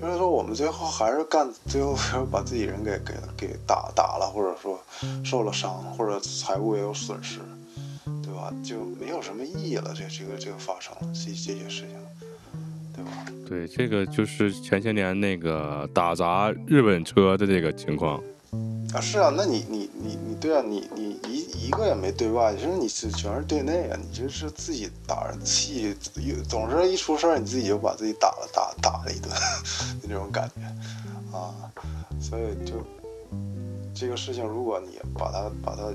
[0.01, 1.97] 所以说，我们最后还是干，最后
[2.30, 4.78] 把自己人给给给打打了，或者说
[5.24, 7.40] 受了伤，或者财务也有损失，
[8.22, 8.53] 对吧？
[8.62, 9.95] 就没有什么意义了。
[9.97, 11.97] 这这个这个发生了这这些事情，
[12.95, 13.11] 对吧？
[13.49, 18.22] 对，这个就是前些年那个打砸日本车的这个情况。
[18.95, 25.92] 啊，是啊，那你你你你对啊，你你一一个也没对外，其实你是全是对内啊，你就是自己打着气，
[26.49, 29.32] 总是一出事儿，你自己就把自己打了打打了一顿，
[30.07, 31.53] 那种感觉啊，
[32.20, 32.74] 所以就
[33.92, 35.92] 这个事情，如果你把它把它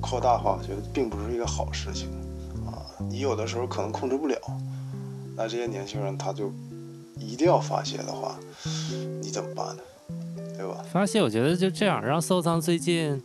[0.00, 2.08] 扩大化，我觉得并不是一个好事情
[2.66, 2.80] 啊，
[3.10, 4.38] 你有的时候可能控制不了，
[5.36, 6.50] 那这些年轻人他就
[7.18, 8.36] 一定要发泄的话，
[9.20, 9.82] 你怎么办呢？
[10.92, 13.20] 发泄，我觉得就这样，让收藏最近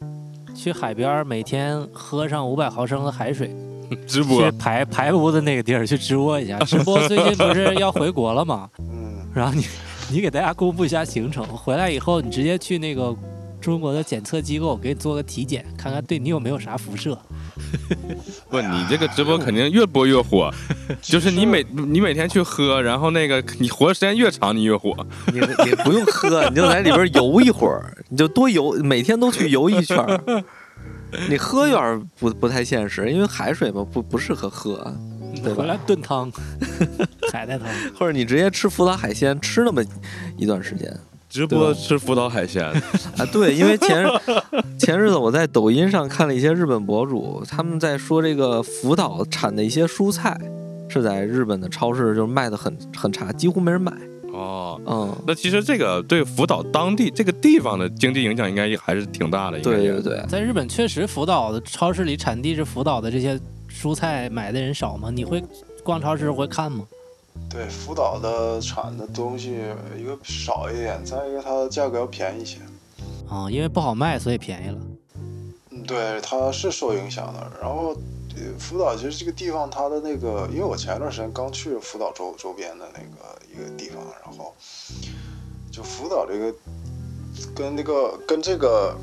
[0.56, 3.56] 去海边，每天喝上五百毫升的海水，
[4.08, 6.58] 直播排排污的那个地儿去直播一下。
[6.60, 8.70] 直播最近不是要回国了吗？
[8.80, 9.66] 嗯，然后你
[10.10, 13.16] 你给大家公布一下行程，回来以后你直接去那个
[13.60, 17.18] 中国的检测机构给你做个体检，看看对你有没有啥辐射。
[18.50, 20.52] 不，你这个直播肯定越播越火，
[21.02, 24.96] 就是你每你每天去喝，然后那个你活的时间越长，你越火。
[25.28, 29.98] 你你不用喝，你就在里边游一会儿， 你就多游，每天都去游一圈。
[31.30, 34.94] 你喝有点不不太现实，因为海水嘛不不适合喝，
[35.44, 36.32] 对回来炖汤，
[37.32, 39.82] 海带汤，或者你直接吃福岛海鲜，吃那么
[40.38, 40.94] 一段时间。
[41.30, 42.64] 直播吃福岛海鲜
[43.18, 44.06] 啊，对，因为前
[44.80, 50.40] 前日子我在抖音上看了一些日本博主，他们在说这个福岛产的一些蔬菜
[50.90, 53.92] 是在日本的超市就是卖的很很差，几乎没人买。
[54.32, 59.58] 哦，嗯，那其实这个对福岛当地这个地方的经济影响应该也还是挺大的。
[59.58, 65.10] 应该也对对对，在日本确实福岛的超市里产地是福岛的这些蔬菜买的人少吗？
[65.12, 65.44] 你会
[65.84, 66.86] 逛超市会看吗？
[67.50, 69.56] 对，福岛的产的东西
[69.98, 72.60] 一个少一点，再一个它的价格要便宜一些。
[73.30, 74.78] 啊、因为不好卖，所以便宜了。
[75.16, 77.52] 嗯，对，它是受影响的。
[77.62, 77.96] 然后，
[78.36, 84.54] 呃福岛其实这个地方，它的那个，因为我前一段时间刚去福岛周周边的那个一个地方，然后
[85.72, 86.54] 就福岛这个
[87.56, 88.96] 跟那个跟这个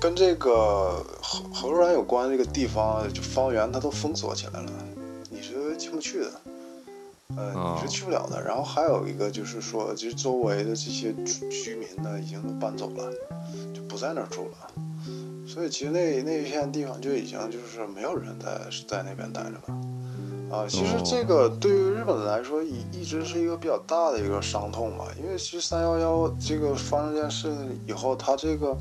[0.00, 4.72] 跟这个核核污染有关这个地方，就方圆它都封锁起来了，
[5.30, 6.30] 你是进不去的。
[7.36, 8.42] 呃，你是哦去不了的。
[8.42, 13.12] 然后还有一个就是说，其实周围的这些居居民呢，已经都搬走了，
[13.74, 14.70] 就不在那儿住了。
[15.46, 19.80] 所以其实那那一片地方就已经就是没有人在在那边待着了。
[20.50, 27.52] 啊，其实这个对于日本来说一一直是一个比较大的一个伤痛吧，因为其实三幺幺这个发生这件事
[27.86, 28.76] 以后，它这个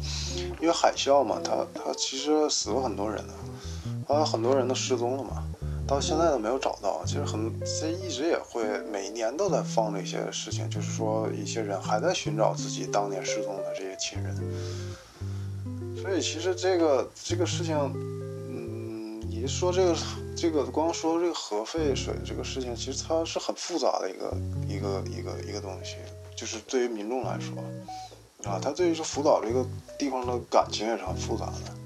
[0.62, 3.34] 因为海啸嘛，它它其实死了很多人呢，
[4.08, 5.44] 还有很多人都失踪了嘛，
[5.88, 7.04] 到现在都没有找到。
[7.06, 14.36] 其实很这一直也会每年都在放这些事情，就是说一些人还在寻找自己当年失踪的这些亲人。
[16.02, 19.96] 所以其实这个这个事情，嗯，你说这个
[20.36, 25.96] 这个光说这个核废水这个事情，其实它是很复杂的一个一个一个一个东西，
[26.36, 27.56] 就是对于民众来说，
[28.50, 29.66] 啊，他对于这福岛这个
[29.98, 31.83] 地方的感情也是很复杂的。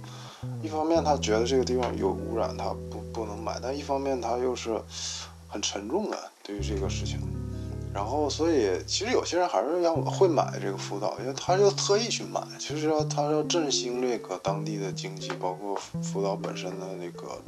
[0.61, 4.81] 一方面他觉得这个地方有污染，他不不能买，但一方面他又是
[5.47, 7.19] 很沉重的对于这个事情。
[7.93, 17.41] 然后，所以其实有些人还是要会买这个福岛，因为他就特意去买，其实要他要振兴这个当地的经济，包括福福岛本身的那个，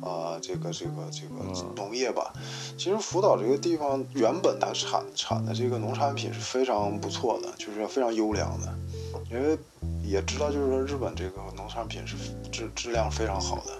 [0.00, 2.32] 呃，这个这个这个农业吧。
[2.78, 8.72] 其实福岛这个地方原本它产产的这个农产品是非常不错的，就是非常优良的，
[9.30, 9.58] 因为
[10.02, 12.16] 也知道就是说日本这个农产品是
[12.50, 13.72] 质质量非常好的，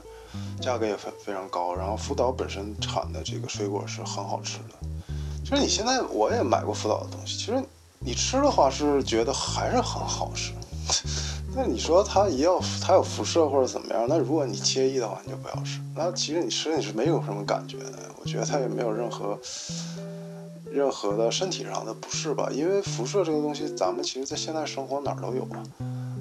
[0.63, 4.89] 价格也非非常高，然后福岛本身产的这个水果是很好吃的。
[5.45, 7.63] 其实你现在我也买过福岛的东西，其实
[7.99, 10.53] 你吃的话是觉得还是很好吃。
[11.55, 14.07] 那你说它也有它有辐射或者怎么样？
[14.09, 15.79] 那如果你介意的话，你就不要吃。
[15.95, 19.39] 那其实你吃你是没有什么感觉的，我觉得它也没有任何
[20.73, 22.49] 任何的身体上的不适吧。
[22.53, 25.63] 因为辐射这个东西，咱们其实在现在生活哪儿都有啊，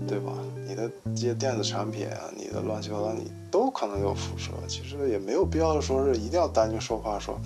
[0.08, 0.32] 对吧？
[0.68, 4.52] 你的这些电子产品啊，你的乱七八糟，你都可能有辐射。
[4.68, 7.40] 其实也没有必要说是一定要担惊受怕说。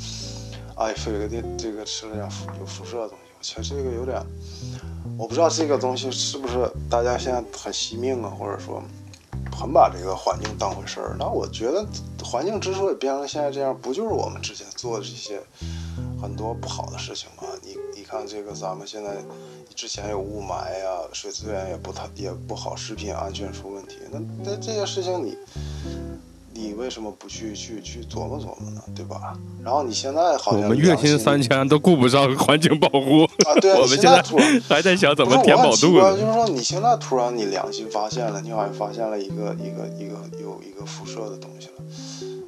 [0.78, 4.22] 哎，这个电这个吃了点辐有辐射的东西，我觉这个有点，
[5.18, 8.84] 我不知道这个东西是不是大家现在很惜命啊，或者说
[9.58, 11.16] 很把这个环境当回事儿。
[11.18, 11.88] 那我觉得
[12.22, 15.42] 环境之所以变成现在这样，不就是我们之前做的这些
[16.26, 17.44] 很多不好的事情嘛？
[17.62, 19.18] 你你看这个咱们现在
[19.76, 25.38] 之前有雾霾呀、水资源也不太也不好，食品安全出问题，那那这些事情你。
[26.58, 28.82] 你为什么不去去去琢磨琢磨呢？
[28.96, 29.38] 对吧？
[29.62, 34.24] 然后你现在好像我们月薪三千都顾不上环境保护啊，对我们现现在
[34.62, 35.86] 还在想怎么填饱肚子。
[35.92, 41.84] 就是说你现在突然你良心发现了，你好像发现了一个一个一个有一个辐射的东西了。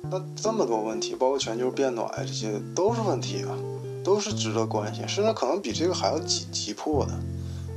[0.10, 3.58] 那这么多问题，包括全球变暖这些都是问题啊，
[4.04, 7.14] 都是值得关心，甚至可能比这个还要急急迫的。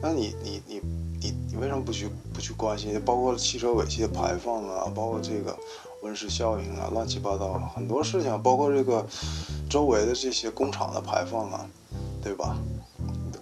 [0.03, 0.81] 那你你你
[1.20, 3.01] 你你为什么不去不去关心？
[3.05, 5.57] 包括汽车尾气的排放啊，包括这个。
[6.03, 9.07] 温室效应啊，乱七八糟很多事情，包括这个
[9.68, 11.66] 周围的这些工厂的排放啊，
[12.22, 12.57] 对吧？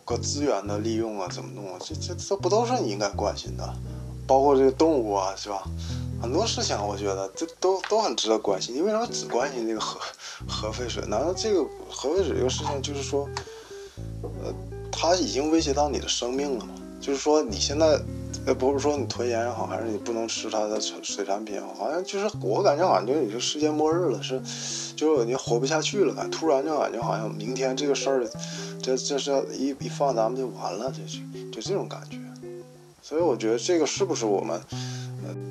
[0.05, 1.79] 个资源的利用啊，怎么弄啊？
[1.79, 3.75] 这这这不都是你应该关心的？
[4.27, 5.63] 包括这个动物啊，是吧？
[6.21, 8.75] 很多事情我觉得这都都很值得关心。
[8.75, 10.01] 你为什么只关心这个核
[10.49, 11.03] 核废水？
[11.07, 13.29] 难道这个核废水这个事情就是说，
[14.23, 14.53] 呃，
[14.91, 16.75] 它已经威胁到你的生命了吗？
[17.01, 18.01] 就是说你现在。
[18.47, 24.41] 呃，不是说你吞咽也好，还是你不能吃它的水产品也好，好像就是我感觉好像就是你是世界末日了，是，
[24.97, 28.27] 就是你活不下去了，突然就感觉好像明天这个事儿，
[28.83, 31.19] 这这是一一放咱们就完了，这是
[31.53, 32.17] 就这种感觉。
[33.03, 34.59] 所以我觉得这个是不是我们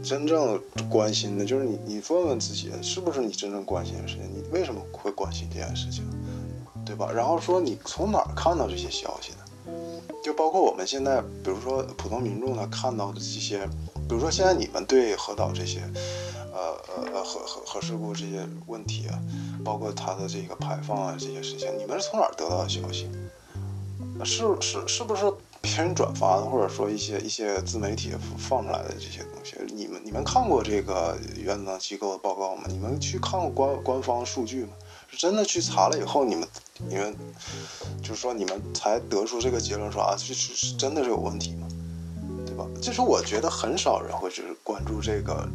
[0.03, 1.45] 真正关心的？
[1.45, 4.23] 就是你你问问自己，是不是你真正关心的事情？
[4.33, 6.03] 你为什么会关心这件事情，
[6.85, 7.11] 对吧？
[7.11, 9.37] 然后说你从哪儿看到这些消息的？
[10.23, 13.65] 就包括我们现在，比如说普通民众他看到的这些，
[14.07, 15.79] 比如说现在你们对核岛这些，
[16.53, 19.19] 呃呃呃核核核事故这些问题啊，
[19.63, 23.09] 包括它的这个排放啊这些事情，你们是从哪儿得到的消息？
[24.25, 25.31] 是是是不是
[25.67, 29.57] 别人转发的，或者说一些一些自媒体放出来的这些东西？
[29.75, 32.63] 你们你们看过这个原子能机构的报告吗？
[32.67, 34.69] 你们去看过官官方数据吗？
[35.09, 36.47] 是真的去查了以后，你们
[36.87, 37.15] 你们
[38.01, 41.67] 就是说你们才得出这个结论说啊，这是真的是有问题吗？
[42.45, 42.65] 对吧？
[42.81, 45.47] 就是我觉得很少人会去关注这个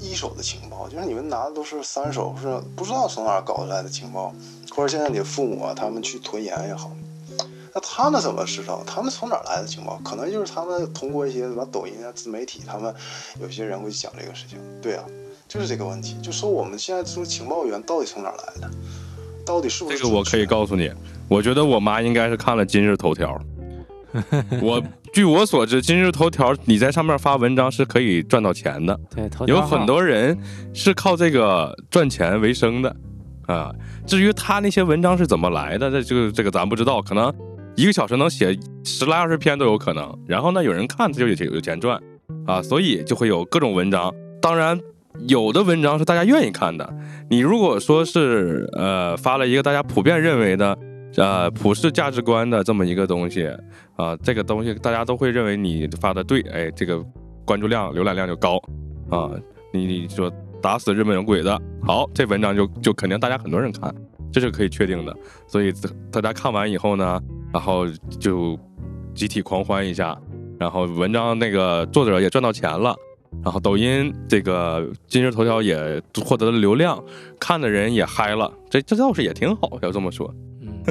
[0.00, 4.32] 一手的情报，就是你们拿的都是三手，是不知道从哪儿搞来的情报，
[4.70, 6.90] 或者现在你父母啊，他们去囤盐也好。
[7.76, 8.82] 那他们怎么知道？
[8.86, 10.00] 他们从哪儿来的情报？
[10.02, 12.92] 可能就是他们通过一些什么抖音啊、自媒体，他们
[13.38, 14.58] 有些人会讲这个事情。
[14.80, 15.04] 对啊，
[15.46, 18.70] 就是这个问题，就说我们现在这个情报员到底从哪儿来的？
[19.44, 19.98] 到底是不是？
[19.98, 20.90] 这个我可以告诉你，
[21.28, 23.38] 我觉得我妈应该是看了今日头条。
[24.62, 30.34] 我据我所知，今日头条你在上面发文章是可以赚到钱的，对，头条有很多人
[30.72, 32.96] 是靠这个赚钱为生的
[33.46, 33.70] 啊。
[34.06, 37.30] 至于他那些文章是怎么来的，这这个这个咱不知道，可能
[37.76, 40.18] 一个小时能写十来二十篇都有可能。
[40.26, 42.00] 然后呢，有人看他就有有钱赚
[42.46, 44.12] 啊，所以就会有各种文章。
[44.40, 44.78] 当然，
[45.28, 46.94] 有的文章是大家愿意看的。
[47.28, 50.78] 你如果说是呃发了一个大家普遍认为的
[51.16, 53.48] 呃普世价值观的这么一个东西
[53.96, 57.02] 啊、这个东西大家都会认为你发的对，哎，这个
[57.44, 58.56] 关注量、浏览量就高
[59.10, 59.30] 啊。
[59.72, 60.30] 你你说
[60.62, 61.50] 打死日本人鬼子，
[61.82, 63.94] 好，这文章就就肯定大家很多人看，
[64.32, 65.16] 这是可以确定的。
[65.46, 65.72] 所以
[66.10, 67.20] 大家看完以后呢，
[67.52, 67.86] 然后
[68.18, 68.58] 就
[69.14, 70.16] 集体狂欢一下，
[70.58, 72.94] 然后文章那个作者也赚到钱了。
[73.42, 77.02] 然后抖音这个今日头条也获得了流量，
[77.38, 80.32] 看的人也嗨了，这这倒是也挺好，要这么说。
[80.62, 80.82] 嗯，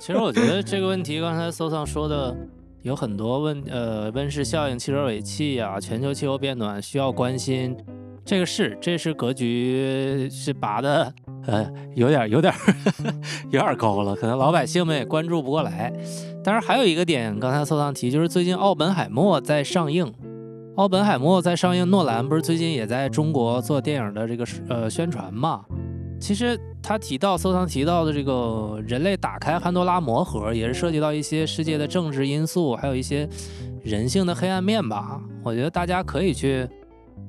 [0.00, 2.36] 其实我觉得这个问题，刚才搜桑说的
[2.82, 7.76] 有很多问，呃，温室效应、汽车尾气呀、全球气候变暖需要关心，
[8.24, 11.14] 这个是，这是格局是拔的，
[11.46, 12.52] 呃，有点有点
[13.50, 15.92] 有点高了，可能老百姓们也关注不过来。
[16.42, 20.12] 当然还有一个点，刚才搜桑提，就是最近奥本海默在上映。
[20.76, 25.64] 奥本海默在上映，诺兰不是最近也在中国做电影的这个呃宣传嘛？
[26.20, 33.28] 其实他提到搜桑提到的这个人类打开潘多拉魔盒，也是涉及到一些世界的政治因素，还有一些
[33.82, 35.20] 人性的黑暗面吧。
[35.42, 36.66] 我觉得大家可以去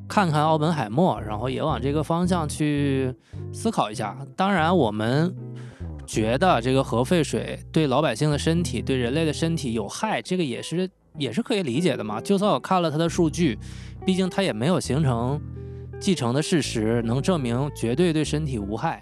[0.08, 3.14] 看看奥本海默，然后也往这个方向去
[3.56, 4.16] 思考一下。
[4.36, 5.34] 当然，我们
[6.06, 10.88] 觉得这个核废水对老百姓的身体、对人类的身体有害，这个也是
[11.18, 12.20] 也是可以理解的嘛。
[12.20, 13.58] 就算我看了它的数据，
[14.06, 15.42] 毕竟它也没有形成
[16.00, 19.02] 继承的事实，能证明绝对对身体无害。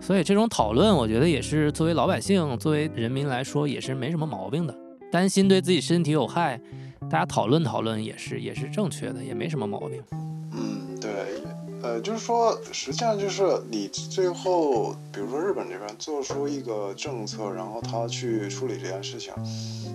[0.00, 4.74] 所以这种讨论，我觉得也是作为老百姓、作为人民来说，也是没什么毛病的。
[5.10, 6.60] 担心对自己身体有害，
[7.10, 10.00] 大家讨论讨论也是也是正确的，也没什么毛病。
[10.52, 11.10] 嗯，对，
[11.82, 19.32] 呃，就是说，实际上就是你最后，比如说日本这边做出一个政策，然后他去处理这件事情，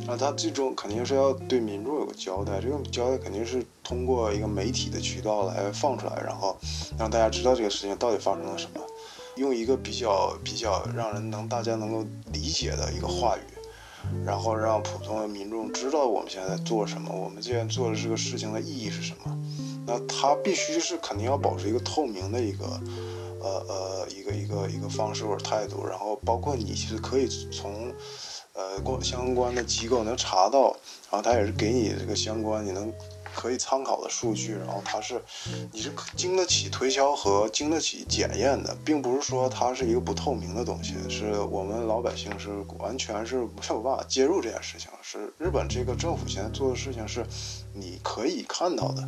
[0.08, 6.58] 那他最终肯定是要对民众有个交代，这个交代肯定是通过一个媒体的渠道来放出来，然后
[6.98, 8.82] 让大家知道这个事情到底发生了什么，
[9.36, 13.42] 用一个比较比较让人能大家能够理解的一个话语。
[14.26, 19.38] 然后让普通的民众知道我们现在在做什么，我们现在做的这个事情的意义是什么。
[19.86, 22.66] 那它必须是肯定要保持一个透明的一个，
[23.42, 25.86] 呃呃一个一个一个方式或者态度。
[25.86, 27.94] 然后包括你其实可以从，
[28.54, 30.76] 呃关相关的机构能查到，
[31.12, 32.92] 然后它也是给你这个相关你能
[33.36, 34.54] 可以参考的数据。
[34.54, 35.22] 然后它是
[35.72, 44.90] 你是经得起推销和经得起检验的，并不是说它是一个不透明的东西，是我们老百姓是完全是没有办法介入这件事情。
[45.02, 47.26] 是日本这个政府现在做的事情是
[47.74, 49.08] 你可以看到的。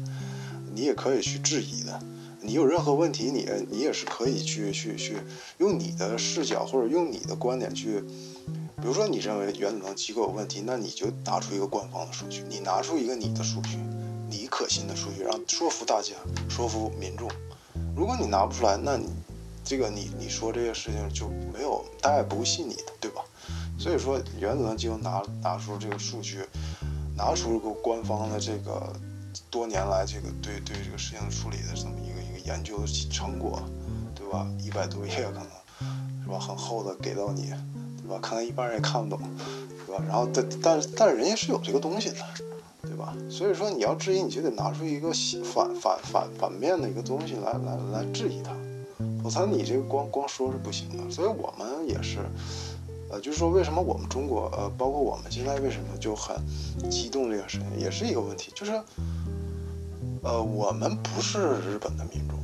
[0.76, 1.98] 你也可以去质疑的，
[2.42, 5.16] 你有任何问题，你你也是可以去去去
[5.58, 8.02] 用你的视角或者用你的观点去，
[8.76, 13.78] 比如说你认为原子能机构有问题，那你就拿出一个官方的数据，你拿出一个你的数据，
[14.30, 16.14] 你可信的数据，让说服大家，
[16.50, 17.32] 说服民众。
[17.96, 19.08] 如果你拿不出来，那你
[19.64, 23.22] 这个你你说这些事情就没有，大家也不会信你的，对吧？
[23.80, 26.44] 所以说原子能机构拿拿出这个数据，
[27.16, 28.94] 拿出个官方的这个。
[29.56, 33.64] 多年来，这个对对这个事情处理的这么一个一个研究的成果，
[34.14, 34.46] 对吧？
[34.60, 35.44] 一百多页可能，
[36.22, 36.38] 是吧？
[36.38, 37.54] 很厚的给到你，
[38.02, 38.20] 对吧？
[38.22, 39.18] 可能一般人也看不懂，
[39.88, 40.04] 对吧？
[40.06, 42.18] 然后但但但人家是有这个东西的，
[42.82, 43.16] 对吧？
[43.30, 45.10] 所以说你要质疑，你就得拿出一个
[45.46, 48.52] 反反反反面的一个东西来来来质疑它，
[49.24, 51.10] 否则你这个光光说是不行的。
[51.10, 52.20] 所以我们也是。
[53.08, 56.36] 呃，就是说，为什么我们中国，呃，包括我们现在为什么就很
[56.90, 58.72] 激动这个事情，也是一个问题，就是，
[60.26, 62.36] 呃，我们不是日本的民众，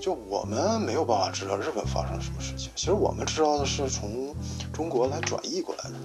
[0.00, 2.70] 就我们没有办法知道日本发生什么事情。
[2.74, 4.34] 其实我们知道的是从
[4.72, 5.96] 中国来转译过来的，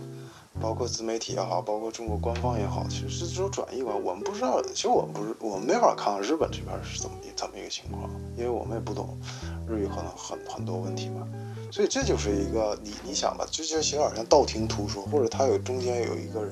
[0.59, 3.97] 包括自媒体也好，包括中国官方也好，其实是都转译过来。
[3.97, 9.17] 我们不知道，其实我们不是，我们没法看看日本这边是怎么怎么一个情况，因为我们也不懂
[9.65, 11.25] 日语，可能很很多问题吧。
[11.71, 16.51] 所以这就是一个你你想吧，这就有点像道听途说，或者他有中间有一个人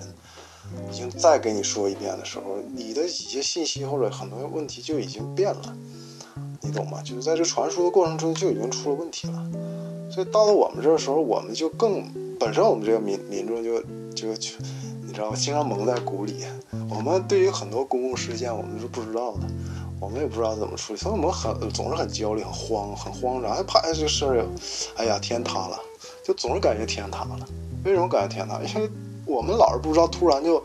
[0.91, 5.78] 已经再给你说一遍的时候，你的一些信息或者很多问题就已经变了，
[6.61, 7.01] 你懂吗？
[7.03, 9.51] 就是在这传输的过程中就已经出了问题了。
[10.11, 12.03] 所以到了我们这个时候，我们就更
[12.39, 13.80] 本身我们这个民民众就
[14.15, 14.51] 就就
[15.03, 15.36] 你知道吗？
[15.36, 16.43] 经常蒙在鼓里。
[16.89, 19.41] 我们对于很多公共事件，我们是不知道的，
[19.99, 23.53] 我们也不知道怎么处理，所以我们很总是很焦虑、很慌、很慌张。
[23.53, 24.45] 还怕，这个事儿，
[24.97, 25.80] 哎呀，天塌了，
[26.24, 27.47] 就总是感觉天塌了。
[27.86, 28.59] 为什么感觉天塌？
[28.61, 28.89] 因为
[29.30, 30.63] 我们老是不知道，突然就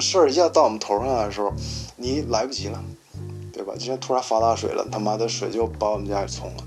[0.00, 1.52] 事儿一下到我们头上来的时候，
[1.96, 2.82] 你来不及了，
[3.52, 3.74] 对吧？
[3.74, 6.64] 就像突然发大水了，他妈的水就把我们家给冲了。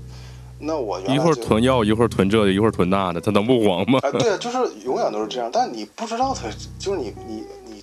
[0.60, 3.98] 那我一会儿囤药，一会儿囤这的，一会儿囤那的，他能不慌吗？
[4.02, 5.50] 哎，对，就是永远都是这样。
[5.52, 6.48] 但你不知道他，
[6.78, 7.82] 就是你你你，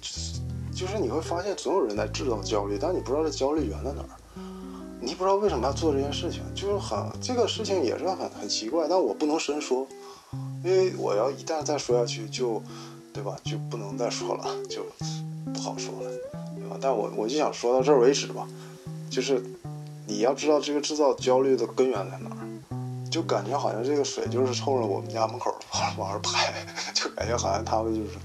[0.72, 4.14] 就是你会发现总有人在制造焦虑，但你不知道这焦虑源在哪儿，
[5.02, 8.86] 你不知道为什么要做这件事情，就是很这个事情也是很很奇怪。
[8.88, 9.88] 但我不能深说，
[10.64, 12.62] 因为我要一旦再说下去，就
[13.18, 14.86] 对吧，就不能再说了，就
[15.52, 16.12] 不好说了，
[16.56, 16.78] 对吧？
[16.80, 18.48] 但我我就想说到这儿为止吧，
[19.10, 19.42] 就是
[20.06, 22.38] 你要知道这个制造焦虑的根源在哪儿。
[23.10, 26.54] 就感觉好像这个水就是冲着我们家门口往往上排，
[26.94, 28.20] 就感觉好像他们就是，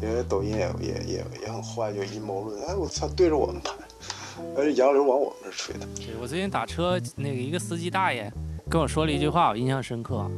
[0.00, 2.62] 因为抖音也也也也很坏，就阴谋论。
[2.62, 3.72] 哎，我操，对着我们排，
[4.54, 5.88] 而且洋流往我们这儿吹的。
[6.20, 8.32] 我最近打车，那个一个司机大爷
[8.70, 10.30] 跟我说了一句话，我印象深刻。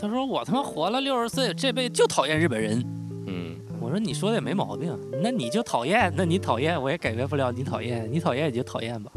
[0.00, 2.84] 他说：“我他妈活了六十岁，这辈子就讨厌日本人。”
[3.88, 9.10] 嗯，我说：“你说的也没毛病，那你就讨厌，那你讨厌我也改变不了你讨厌，你讨厌你就讨厌吧。”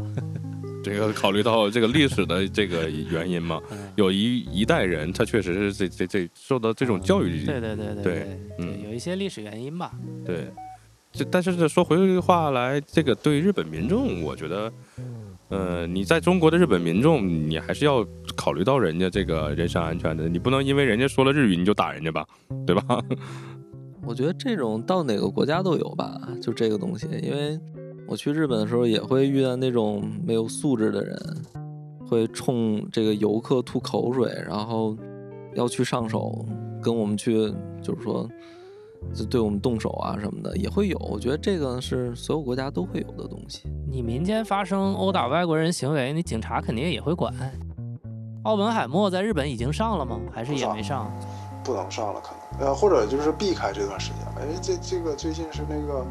[0.82, 3.60] 这个考虑到这个历史的这个原因嘛，
[3.94, 9.92] 有一一代人他确实是这这这受到这种教育，对对对对对，嗯，有一些历史原因吧。
[10.24, 10.48] 对，
[11.12, 14.72] 这但是这说回话来，这个对日本民众，我觉得，
[15.50, 18.04] 呃，你在中国的日本民众，你还是要
[18.34, 22.26] 考虑到人家这个人身安全的，你不能因为人家说了日语你就打人家吧，
[22.66, 23.00] 对吧？
[24.06, 27.58] 我觉得这种到哪个国家都有吧，就这个东西，因为。
[28.08, 31.16] 我去日本的时候也会遇到那种没有素质的人，
[32.06, 34.94] 会冲这个游客吐口水，然后
[35.54, 36.44] 要去上手，
[36.82, 37.48] 跟我们去
[37.80, 38.28] 就是说
[39.14, 40.98] 就对我们动手啊什么的也会有。
[40.98, 43.62] 我觉得这个是所有国家都会有的东西。
[43.88, 47.32] 你民间发生殴打外国人行为，你警察肯定也会管。
[48.42, 50.20] 奥本海默在日本已经上了吗？
[50.30, 51.10] 还是也没上？
[51.64, 54.40] 不能上了，可能呃，或者就是避开这段时间吧。
[54.40, 56.06] 因为这这个最近是那个。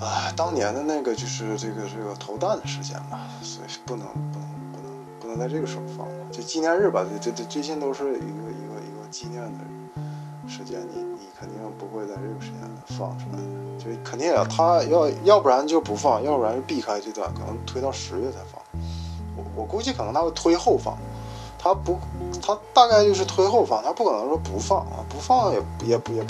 [0.00, 9.60] 啊，当年的那个就是这个这个投弹的时间嘛，所以不能不能不能不能在这个时候放，就纪念日吧，这这这最近都是一个一个一个纪念的
[10.48, 18.60] 时间，你你肯定不会在这个时间放出来的，就肯定要他要要不然就不放，要不然就避开这段，可能推到十月才放，
[19.36, 20.98] 我我估计可能他会推后放。
[21.62, 21.96] 他不，
[22.44, 26.20] 他大概率是推后放，他不可能说不放啊，不放也也不也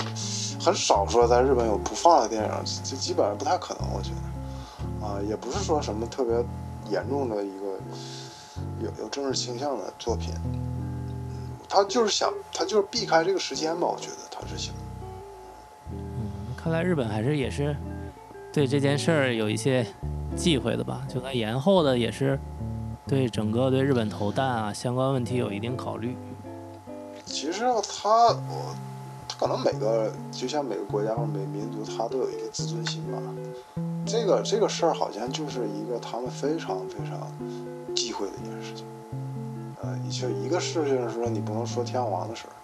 [0.60, 2.50] 很少说在日本有不放的电影，
[2.84, 4.10] 这基本上不太可能，我觉
[5.00, 6.44] 得，啊，也不是说什么特别
[6.90, 7.78] 严重的一个
[8.82, 10.34] 有有政治倾向的作品，
[11.66, 14.74] 他就是想，他就是避开这个时间吧，我觉得他是想。
[15.92, 17.74] 嗯，看来日本还是也是
[18.52, 19.86] 对这件事儿有一些
[20.36, 22.38] 忌讳的吧，就他延后的也是。
[23.06, 26.16] 对整个对日本投弹啊相关问题有一定考虑。
[27.24, 28.74] 其实他我
[29.28, 33.18] 他可能每个就像每个国家或每个民族，他都有一个自尊心吧。
[34.04, 37.30] 这个这个事儿好像就是一个他们非常非常
[37.94, 38.86] 忌讳的一件事情。
[39.80, 42.54] 呃，就一个事情是说你不能说天皇的事儿，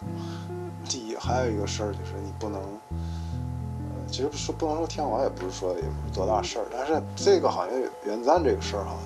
[0.88, 8.96] 第一还有一个事儿就是你不能，呃，其实说不能说天皇也不是说也不是多大事儿，但是这个好像原子弹这个事儿哈。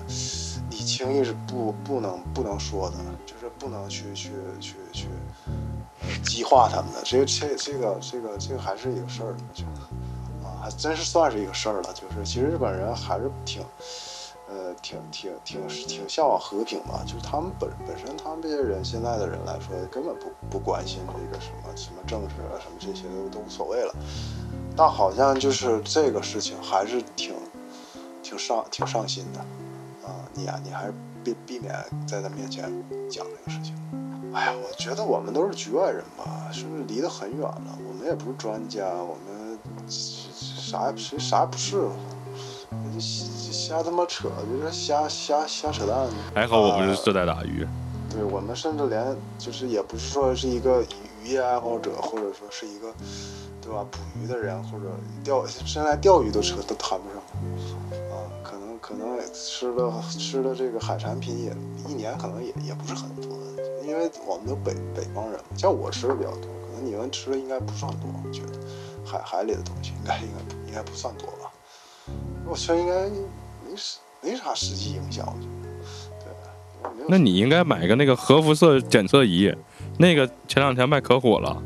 [0.83, 5.07] 轻易是不不能不能说的，就是不能去去去去
[6.23, 7.01] 激化他们的。
[7.03, 11.93] 这个这这个这个这个还是一个事儿，我觉得啊，还真是算是一个事儿了。
[11.93, 13.63] 就是其实日本人还是挺
[14.49, 17.03] 呃挺挺挺挺向往和平嘛。
[17.05, 23.93] 就是他们本本身他们这些人现在的人来说，根本不不关心这个什么什么政治啊什么这些都都无所谓了。
[24.75, 27.33] 但好像就是这个事情还是挺
[28.23, 29.45] 挺上挺上心的。
[30.33, 31.73] 你呀，你还是避避免
[32.07, 32.63] 在他面前
[33.09, 33.75] 讲这个事情。
[34.33, 37.77] 哎呀，我觉得我们都是局外人吧，是不是离得很远了？
[37.87, 39.57] 我们也不是专家，我们
[39.87, 41.87] 啥也谁啥也不是，
[42.99, 46.07] 瞎他妈扯，就是瞎瞎瞎扯淡。
[46.33, 47.67] 还好我不是在打鱼。
[48.09, 50.83] 对，我们甚至连就是也不是说是一个
[51.23, 52.91] 渔业爱好者，或者说是一个
[53.61, 54.85] 对吧捕鱼的人，或者
[55.23, 57.82] 钓现在钓鱼都扯都谈不上啊。
[58.83, 61.55] 可能可能吃的吃的这个海产品也
[61.89, 63.31] 一年可能也也不是很多，
[63.81, 68.59] 因为我们都北北方人嘛，像我吃的比较多，可能你们吃的应该不算多，我觉得
[69.05, 71.49] 海海里的东西应该应该应该不算多吧，
[72.45, 72.93] 我觉得应该
[73.65, 79.49] 没实没啥实际影响，我觉得，对，那你应该买个那个核辐射检测仪，
[79.97, 81.63] 那个前两天卖可火了。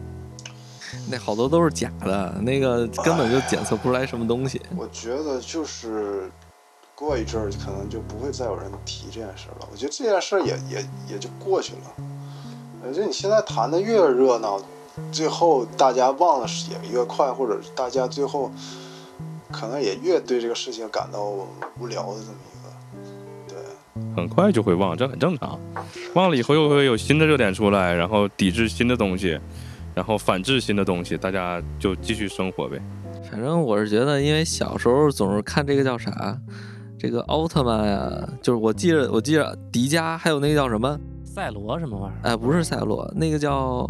[1.10, 4.62] 那好多都是假的，那个根本就检测不出来什么东西。
[4.76, 6.30] 我觉得就是
[7.00, 9.68] 过一阵儿，可能就不会再有人提这件事了。
[9.72, 12.04] 我觉得这件事儿也也也就过去了。
[12.82, 14.60] 我觉得你现在谈的越热闹，
[15.12, 18.52] 最后大家忘了也越快，或者大家最后
[19.52, 21.22] 可能也越对这个事情感到
[21.80, 23.54] 无聊的这么一个。
[23.54, 25.60] 对，很快就会忘，这很正常。
[26.16, 29.40] 忘了以后又会有新的热点出来，然后抵制新的东西，
[29.94, 32.82] 然后反制新的东西，大家就继续生活呗。
[33.30, 36.40] 反正我是觉得，因为小时候总是看这个叫啥，
[36.98, 42.20] 这个奥特曼呀，就是我记着，我记着迪迦，还有那个叫什么，赛罗什么玩意儿？
[42.24, 43.88] 哎，不是赛罗，那个叫，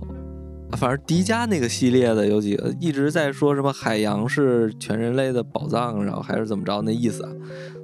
[0.73, 7.31] 反正迪迦那个系列的有几个一直在说什么海洋是全人类的宝藏，然后还是怎么着那意思啊？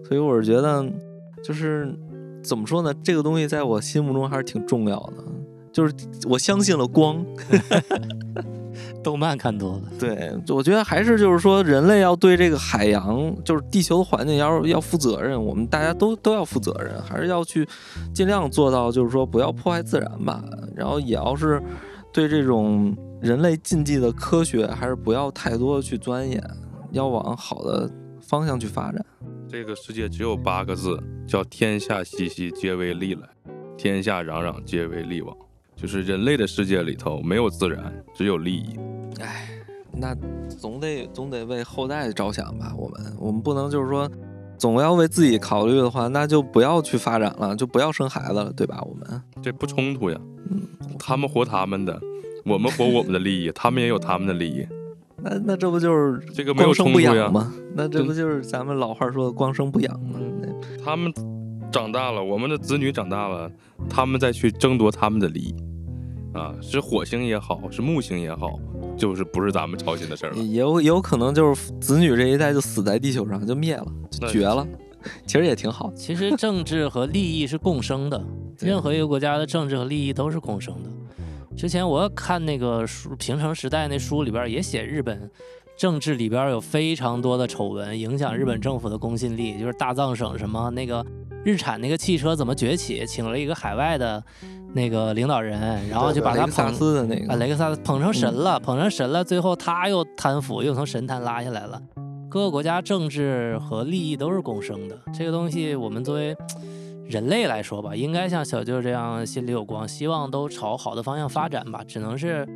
[0.05, 0.85] 所以我是觉得，
[1.43, 1.97] 就是
[2.43, 5.23] 怎么说呢，这个东西在我心目中还是挺重要的，
[5.71, 5.95] 就是
[6.29, 7.25] 我相信了光。
[9.03, 17.67] 动漫看多了，对，我觉得还是就是说，人类要对这个海洋，就是地球的环境要要负责任，我们大家都都要负责任，还是要去
[18.13, 20.43] 尽量做到，就是说不要破坏自然吧。
[20.75, 21.61] 然后也要是
[22.11, 26.41] 对这种人类禁忌的科学，还是不要太多的去钻研，
[26.91, 27.89] 要往好的
[28.21, 29.05] 方向去发展。
[29.49, 30.97] 这个世界只有八个字，
[31.27, 33.27] 叫“天下熙熙，皆为利来；
[33.77, 35.35] 天下攘攘，皆为利往”。
[35.83, 38.79] 就是人类的世界里头没有自然，只有利益。
[39.19, 39.49] 哎，
[39.91, 40.15] 那
[40.57, 42.73] 总得总得为后代着想吧。
[42.77, 44.09] 我们我们不能就是说，
[44.57, 48.81] 总要为自己考虑的话，那就不要去发展了，就不要生孩子了，对吧？
[48.89, 50.17] 我们这不冲突呀。
[50.49, 50.61] 嗯
[50.97, 51.99] 他们活他们的，
[52.45, 54.65] 我们活我们的利益，他们也有他们的利益。
[55.21, 57.33] 那那这不就是这个没有光生不冲突呀养？
[57.33, 57.53] 吗？
[57.75, 60.17] 那这不就是咱们老话说的光生不养吗？
[60.85, 61.13] 他们
[61.69, 63.51] 长大了，我们的子女长大了，
[63.89, 65.53] 他们再去争夺他们的利益。
[66.33, 68.59] 啊，是火星也好，是木星也好，
[68.97, 70.37] 就是不是咱们操心的事儿了。
[70.37, 74.67] 也有也有可能就是子女这一代就死在地球上，就灭了，就绝了。
[75.27, 75.91] 其实也挺好。
[75.95, 78.25] 其实政治和利益是共生的，
[78.59, 80.89] 任何一个国家的政治和利益都是共生的。
[81.55, 85.29] 之前我看那个书《平成时代》那书里边也写日本
[85.75, 91.05] 政治里边有非常多的丑闻，影响日本政府的公信力，就是大藏省什么那个
[91.43, 94.23] 日产那个汽车怎么崛起，请了一个海外的
[94.73, 101.81] 那个领导人，然后就把他雷克萨捧斯的那啊，个，雷克萨斯捧成神了，捧成神了，最后他又贪腐，又从神坛拉下来了。
[102.29, 106.35] 各个国家政治和利益都是共生的，这个东西我们作为
[107.07, 111.83] 人类来说吧，应该像小舅这样心里有光，希望都朝好的方向发展吧。
[111.87, 112.47] 只能是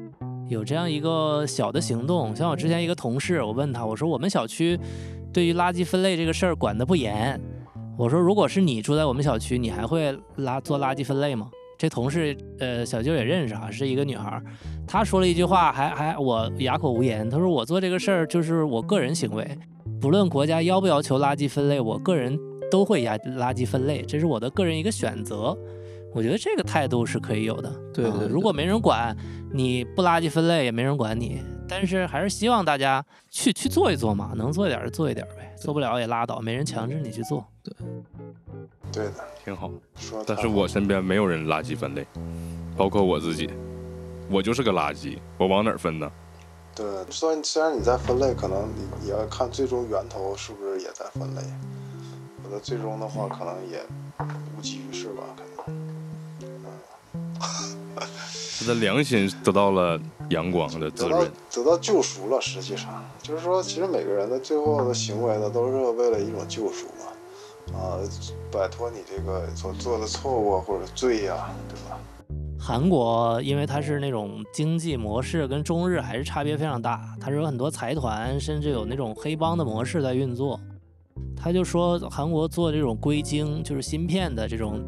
[0.48, 2.36] 有这样一个小的行动。
[2.36, 4.80] 像我之前一个同事，我问他，我说我们小区
[5.34, 7.40] 对于垃圾分类这个事儿管得不严，
[7.98, 11.50] 我说如果是你住在我们小区，你还会拉做垃圾分类吗？
[11.78, 14.44] 这同事，呃，小舅也认识啊，是一个女孩儿。
[14.88, 17.30] 她说了一句话，还还我哑口无言。
[17.30, 19.48] 她说我做这个事儿就是我个人行为，
[20.02, 22.36] 不论国家要不要求垃圾分类，我个人
[22.72, 25.56] 都会压垃圾分类，这是我的个人一个选择。
[26.18, 27.70] 我觉得这个态度是可以有的。
[27.70, 29.16] 啊对对对如果没人管，
[29.54, 31.44] 你不垃圾分类也没人管你。
[31.70, 37.46] 但是还是希望大家去去做一做嘛，能做一点就做一点呗，做不了也拉倒，没人强制你去做。
[37.62, 37.74] 对
[38.92, 39.14] 对的，
[39.44, 39.70] 挺好。
[39.96, 42.08] 说得但是我身边没有人垃圾分类，
[42.76, 43.50] 包括我自己，
[44.32, 46.12] 我就是个垃圾，我往哪儿分呢？
[46.74, 51.42] 对，虽然虽然你在分类，可能你也要看最终源头是不是也在分类，
[52.42, 53.82] 否则最终的话可能也
[54.58, 55.24] 无济于事吧，
[58.60, 60.00] 他的良心得到了
[60.30, 61.32] 阳光的滋润。
[61.52, 68.00] 得到救赎了，实际上就是说，其实每个人的最后的行为呢，都是为了一种救赎嘛，啊，
[68.52, 71.98] 摆脱你这个所做的错误啊或者罪呀、对吧？
[72.60, 80.60] 韩国因为它是那种经济模式跟中日还是差别非常大，它是有很多财团，甚至有那种黑帮的模式在运作。
[81.40, 84.84] 他就说韩国做这种硅晶，就是芯片的这种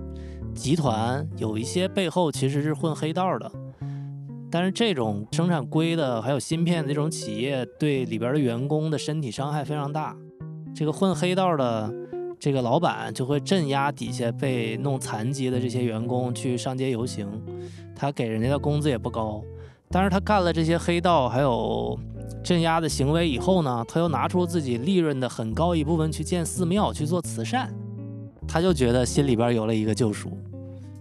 [0.59, 3.49] 集团，有一些背后其实是混黑道的。
[4.51, 10.13] 但是这种生产硅的还有芯片的这种企业，对里边的员工的身体伤害非常大。
[10.75, 11.89] 这个混黑道的
[12.37, 17.27] 这个老板就会镇压底下被弄残疾的这些员工去上街游行，
[17.95, 19.41] 他给人家的工资也不高，
[19.89, 21.97] 但是他干了这些黑道还有
[22.43, 27.73] 镇压的行为以后呢，他又拿出自己利润的很高一部分去建寺庙去做慈善，
[28.47, 30.29] 他就觉得心里边有了一个救赎。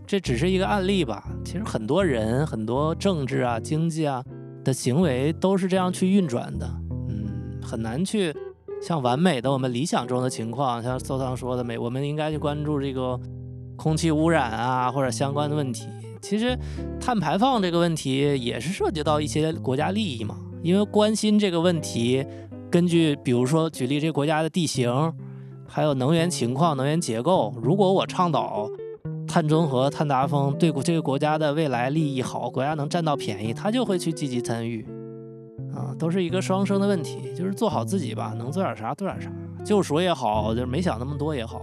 [0.09, 4.25] 这只是一个案例吧，其实很多人、很多政治啊、经济啊
[4.65, 6.67] 的行为都是这样去运转的。
[7.11, 8.35] 嗯，很难去
[8.81, 13.21] 像完美的我们理想中的情况，像搜桑说的，美我们应该去关注这个
[13.77, 15.87] 空气污染啊或者相关的问题。
[16.23, 16.59] 其实
[16.99, 20.39] 碳排放这个问题也是涉及到一些国家利益嘛。
[20.63, 22.25] 因为关心这个问题，
[22.71, 25.13] 根据比如说举例，这国家的地形，
[25.67, 28.69] 还有能源情况、能源结构，如果我倡导
[29.29, 34.85] 碳中和、碳达峰，对这个国家的未来利益好，国家能占到便宜，他就会去积极参与。
[35.75, 39.31] 啊，都是一个双生的问题，就是做好自己吧，能做点啥做点啥，
[39.65, 41.63] 救赎也好，就是没想那么多也好。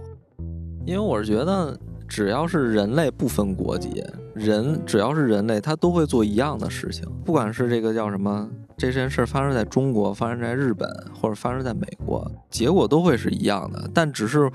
[0.86, 1.76] 因为我是觉得，
[2.08, 4.02] 只要是人类，不分国籍，
[4.32, 8.48] 人只要是人类，他都会做一样的事情，不管是这个叫什么。
[8.78, 10.86] 这件事发生在中国，发生在日本，
[11.18, 13.90] 或者发生在美国，结果都会是一样的。
[13.94, 14.50] 但只是，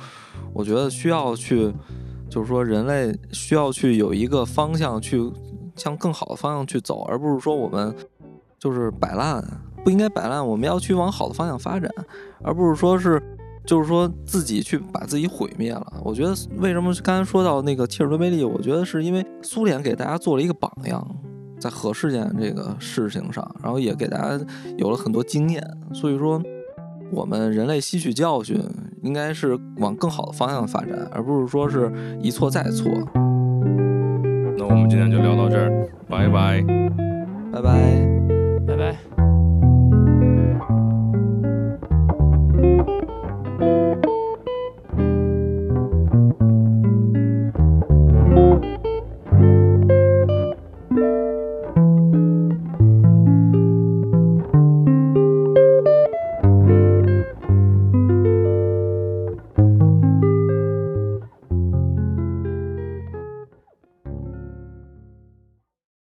[0.53, 1.74] 我觉得需要去，
[2.32, 5.32] 就是说，人类需要去有一个方向，去
[5.76, 7.94] 向更好的方向去走，而不是说我们
[8.58, 9.44] 就是摆烂，
[9.84, 10.46] 不应该摆烂。
[10.48, 11.92] 我们要去往好的方向发展，
[12.42, 13.22] 而不是说是，
[13.66, 15.94] 就是说自己去把自己毁灭了。
[16.06, 21.06] 我觉得为什么刚才说到那个切尔诺贝利，我觉得是因为苏联给大家做了一个榜样。
[21.60, 24.44] 在核事件这个事情上，然后也给大家
[24.80, 25.64] 有了很多经验，
[25.94, 26.42] 所以说
[27.12, 28.57] 我们人类吸取教训，
[29.03, 31.91] 应该是往更好的方向发展，而不是说是
[32.22, 32.89] 一错再错。
[34.57, 36.64] 那我们今天就聊到这儿，拜拜，
[37.51, 39.11] 拜拜。